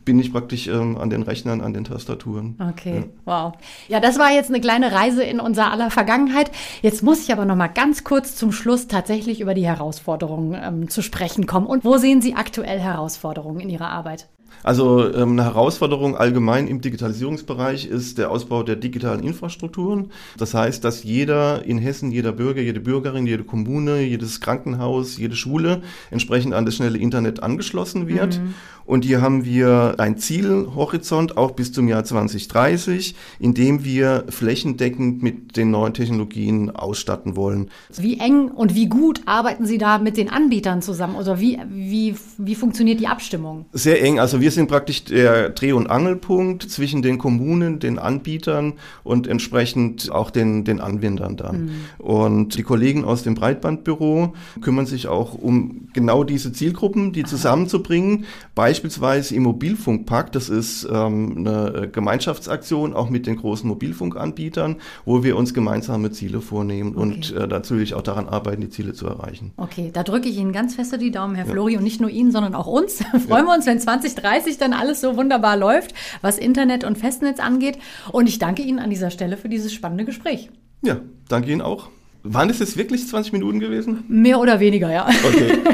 bin 0.06 0.18
ich 0.18 0.32
praktisch 0.32 0.68
ähm, 0.68 0.96
an 0.96 1.10
den 1.10 1.22
Rechnern, 1.22 1.60
an 1.60 1.74
den 1.74 1.84
Tastaturen. 1.84 2.56
Okay, 2.70 2.96
ja. 2.96 3.04
wow. 3.26 3.52
Ja, 3.88 4.00
das 4.00 4.18
war 4.18 4.32
jetzt 4.32 4.48
eine 4.48 4.60
kleine 4.60 4.92
Reise 4.92 5.22
in 5.22 5.40
unser 5.40 5.70
aller 5.70 5.90
Vergangenheit. 5.90 6.50
Jetzt 6.80 7.02
muss 7.02 7.22
ich 7.22 7.32
aber 7.32 7.44
noch 7.44 7.56
mal 7.56 7.66
ganz 7.66 8.04
kurz 8.04 8.36
zum 8.36 8.52
Schluss 8.52 8.86
tatsächlich 8.86 9.40
über 9.40 9.52
die 9.52 9.66
Herausforderungen 9.66 10.58
ähm, 10.58 10.88
zu 10.88 11.02
sprechen 11.02 11.46
kommen. 11.46 11.66
Und 11.66 11.84
wo 11.84 11.98
sehen 11.98 12.22
Sie 12.22 12.34
aktuell 12.34 12.78
Herausforderungen 12.78 13.60
in 13.60 13.68
Ihrer 13.68 13.90
Arbeit? 13.90 14.28
Also 14.62 15.12
ähm, 15.12 15.32
eine 15.32 15.44
Herausforderung 15.44 16.16
allgemein 16.16 16.66
im 16.66 16.80
Digitalisierungsbereich 16.80 17.86
ist 17.86 18.18
der 18.18 18.30
Ausbau 18.30 18.62
der 18.62 18.76
digitalen 18.76 19.22
Infrastrukturen. 19.22 20.10
Das 20.38 20.54
heißt, 20.54 20.84
dass 20.84 21.04
jeder 21.04 21.64
in 21.64 21.78
Hessen, 21.78 22.10
jeder 22.10 22.32
Bürger, 22.32 22.60
jede 22.60 22.80
Bürgerin, 22.80 23.26
jede 23.26 23.44
Kommune, 23.44 24.02
jedes 24.02 24.40
Krankenhaus, 24.40 25.18
jede 25.18 25.36
Schule 25.36 25.82
entsprechend 26.10 26.54
an 26.54 26.64
das 26.66 26.76
schnelle 26.76 26.98
Internet 26.98 27.42
angeschlossen 27.42 28.08
wird. 28.08 28.40
Mhm. 28.40 28.54
Und 28.86 29.04
hier 29.04 29.20
haben 29.20 29.44
wir 29.44 29.96
ein 29.98 30.16
Zielhorizont 30.16 31.36
auch 31.36 31.50
bis 31.50 31.72
zum 31.72 31.88
Jahr 31.88 32.04
2030, 32.04 33.16
in 33.40 33.52
dem 33.52 33.84
wir 33.84 34.24
flächendeckend 34.28 35.22
mit 35.22 35.56
den 35.56 35.72
neuen 35.72 35.92
Technologien 35.92 36.70
ausstatten 36.70 37.34
wollen. 37.34 37.68
Wie 37.96 38.20
eng 38.20 38.48
und 38.48 38.76
wie 38.76 38.88
gut 38.88 39.22
arbeiten 39.26 39.66
Sie 39.66 39.78
da 39.78 39.98
mit 39.98 40.16
den 40.16 40.30
Anbietern 40.30 40.82
zusammen? 40.82 41.16
Oder 41.16 41.40
wie, 41.40 41.58
wie, 41.68 42.14
wie 42.38 42.54
funktioniert 42.54 43.00
die 43.00 43.08
Abstimmung? 43.08 43.66
Sehr 43.72 44.00
eng. 44.02 44.20
Also 44.20 44.40
wir 44.40 44.45
sind 44.50 44.68
praktisch 44.68 45.04
der 45.04 45.50
Dreh- 45.50 45.72
und 45.72 45.88
Angelpunkt 45.88 46.70
zwischen 46.70 47.02
den 47.02 47.18
Kommunen, 47.18 47.78
den 47.78 47.98
Anbietern 47.98 48.74
und 49.04 49.26
entsprechend 49.26 50.10
auch 50.10 50.30
den, 50.30 50.64
den 50.64 50.80
Anwendern 50.80 51.36
dann. 51.36 51.64
Mhm. 51.64 51.70
Und 51.98 52.56
die 52.56 52.62
Kollegen 52.62 53.04
aus 53.04 53.22
dem 53.22 53.34
Breitbandbüro 53.34 54.34
kümmern 54.60 54.86
sich 54.86 55.08
auch 55.08 55.34
um 55.34 55.88
genau 55.92 56.24
diese 56.24 56.52
Zielgruppen, 56.52 57.12
die 57.12 57.24
zusammenzubringen. 57.24 58.24
Beispiel 58.54 58.86
beispielsweise 58.86 59.34
im 59.34 59.42
Mobilfunkpakt, 59.42 60.34
das 60.36 60.48
ist 60.48 60.86
ähm, 60.90 61.38
eine 61.38 61.88
Gemeinschaftsaktion 61.88 62.94
auch 62.94 63.10
mit 63.10 63.26
den 63.26 63.36
großen 63.36 63.68
Mobilfunkanbietern, 63.68 64.76
wo 65.04 65.24
wir 65.24 65.36
uns 65.36 65.54
gemeinsame 65.54 66.12
Ziele 66.12 66.40
vornehmen 66.40 66.90
okay. 66.90 67.00
und 67.00 67.34
äh, 67.34 67.46
natürlich 67.46 67.94
auch 67.94 68.02
daran 68.02 68.28
arbeiten, 68.28 68.60
die 68.60 68.68
Ziele 68.68 68.92
zu 68.92 69.06
erreichen. 69.06 69.52
Okay, 69.56 69.90
da 69.92 70.04
drücke 70.04 70.28
ich 70.28 70.36
Ihnen 70.38 70.52
ganz 70.52 70.76
feste 70.76 70.98
die 70.98 71.10
Daumen, 71.10 71.34
Herr 71.34 71.46
ja. 71.46 71.52
Flori, 71.52 71.76
und 71.76 71.82
nicht 71.82 72.00
nur 72.00 72.10
Ihnen, 72.10 72.30
sondern 72.30 72.54
auch 72.54 72.66
uns. 72.66 72.96
Freuen 73.10 73.28
ja. 73.28 73.44
wir 73.46 73.54
uns, 73.54 73.66
wenn 73.66 73.80
2030 73.80 74.16
dann 74.58 74.72
alles 74.72 75.00
so 75.00 75.16
wunderbar 75.16 75.56
läuft, 75.56 75.94
was 76.20 76.38
Internet 76.38 76.84
und 76.84 76.98
Festnetz 76.98 77.40
angeht. 77.40 77.78
Und 78.12 78.28
ich 78.28 78.38
danke 78.38 78.62
Ihnen 78.62 78.78
an 78.78 78.90
dieser 78.90 79.10
Stelle 79.10 79.36
für 79.36 79.48
dieses 79.48 79.72
spannende 79.72 80.04
Gespräch. 80.04 80.50
Ja, 80.82 81.00
danke 81.28 81.50
Ihnen 81.50 81.62
auch. 81.62 81.88
Waren 82.32 82.48
das 82.48 82.58
jetzt 82.58 82.76
wirklich 82.76 83.06
20 83.06 83.32
Minuten 83.32 83.60
gewesen? 83.60 84.04
Mehr 84.08 84.40
oder 84.40 84.60
weniger, 84.60 84.90
ja. 84.90 85.06
Okay. 85.06 85.58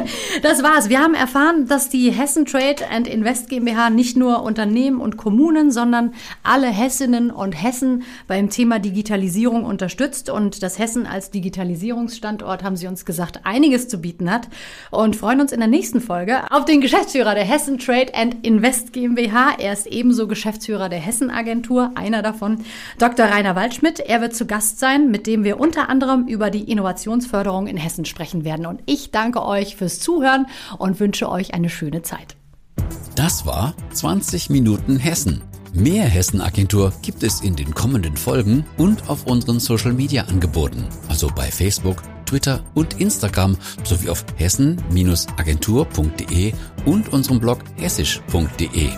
Das 0.43 0.63
war's. 0.63 0.89
Wir 0.89 0.99
haben 0.99 1.15
erfahren, 1.15 1.69
dass 1.69 1.89
die 1.89 2.11
Hessen 2.11 2.47
Trade 2.47 2.89
and 2.91 3.07
Invest 3.07 3.49
GmbH 3.49 3.91
nicht 3.91 4.17
nur 4.17 4.43
Unternehmen 4.43 5.01
und 5.01 5.17
Kommunen, 5.17 5.71
sondern 5.71 6.15
alle 6.43 6.67
Hessinnen 6.67 7.31
und 7.31 7.53
Hessen 7.53 8.03
beim 8.27 8.51
Thema 8.51 8.79
Digitalisierung 8.79 9.65
unterstützt 9.65 10.31
und 10.31 10.63
dass 10.63 10.79
Hessen 10.79 11.07
als 11.07 11.31
Digitalisierungsstandort, 11.31 12.65
haben 12.65 12.77
sie 12.77 12.89
uns 12.89 13.05
gesagt, 13.05 13.41
einiges 13.45 13.89
zu 13.89 13.99
bieten 13.99 14.31
hat 14.31 14.49
und 14.91 15.15
freuen 15.17 15.41
uns 15.41 15.53
in 15.53 15.61
der 15.61 15.69
nächsten 15.69 16.01
Folge 16.01 16.41
auf 16.51 16.65
den 16.65 16.81
Geschäftsführer 16.81 17.35
der 17.35 17.45
Hessen 17.45 17.79
Trade 17.79 18.15
and 18.15 18.45
Invest 18.45 18.93
GmbH. 18.93 19.57
Er 19.59 19.73
ist 19.73 19.87
ebenso 19.87 20.27
Geschäftsführer 20.27 20.89
der 20.89 20.99
Hessen 20.99 21.31
Agentur, 21.31 21.93
einer 21.95 22.23
davon, 22.23 22.65
Dr. 22.99 23.27
Rainer 23.27 23.55
Waldschmidt. 23.55 24.01
Er 24.01 24.21
wird 24.21 24.35
zu 24.35 24.47
Gast 24.47 24.81
sein, 24.81 25.11
mit 25.11 25.27
dem 25.27 25.45
wir 25.45 25.61
unter 25.61 25.89
anderem 25.89 26.27
über 26.27 26.42
über 26.43 26.51
die 26.51 26.69
Innovationsförderung 26.69 27.69
in 27.69 27.77
Hessen 27.77 28.05
sprechen 28.05 28.45
werden. 28.45 28.67
Und 28.67 28.83
ich 28.87 29.13
danke 29.13 29.47
euch 29.47 29.77
fürs 29.77 30.01
Zuhören 30.01 30.47
und 30.77 30.99
wünsche 30.99 31.31
euch 31.31 31.55
eine 31.55 31.71
schöne 31.71 32.03
Zeit. 32.03 32.35
Das 33.15 33.47
war 33.47 33.75
20 33.93 34.51
Minuten 34.51 34.97
Hessen. 34.97 35.41
Mehr 35.73 36.03
Hessen-Agentur 36.03 36.93
gibt 37.01 37.23
es 37.23 37.43
in 37.43 37.55
den 37.55 37.73
kommenden 37.73 38.17
Folgen 38.17 38.65
und 38.77 39.09
auf 39.09 39.25
unseren 39.25 39.61
Social-Media-Angeboten, 39.61 40.89
also 41.09 41.29
bei 41.29 41.49
Facebook, 41.49 42.03
Twitter 42.27 42.65
und 42.75 43.01
Instagram 43.01 43.57
sowie 43.85 44.09
auf 44.09 44.25
hessen-agentur.de 44.35 46.55
und 46.87 47.13
unserem 47.13 47.39
Blog 47.39 47.61
hessisch.de. 47.77 48.91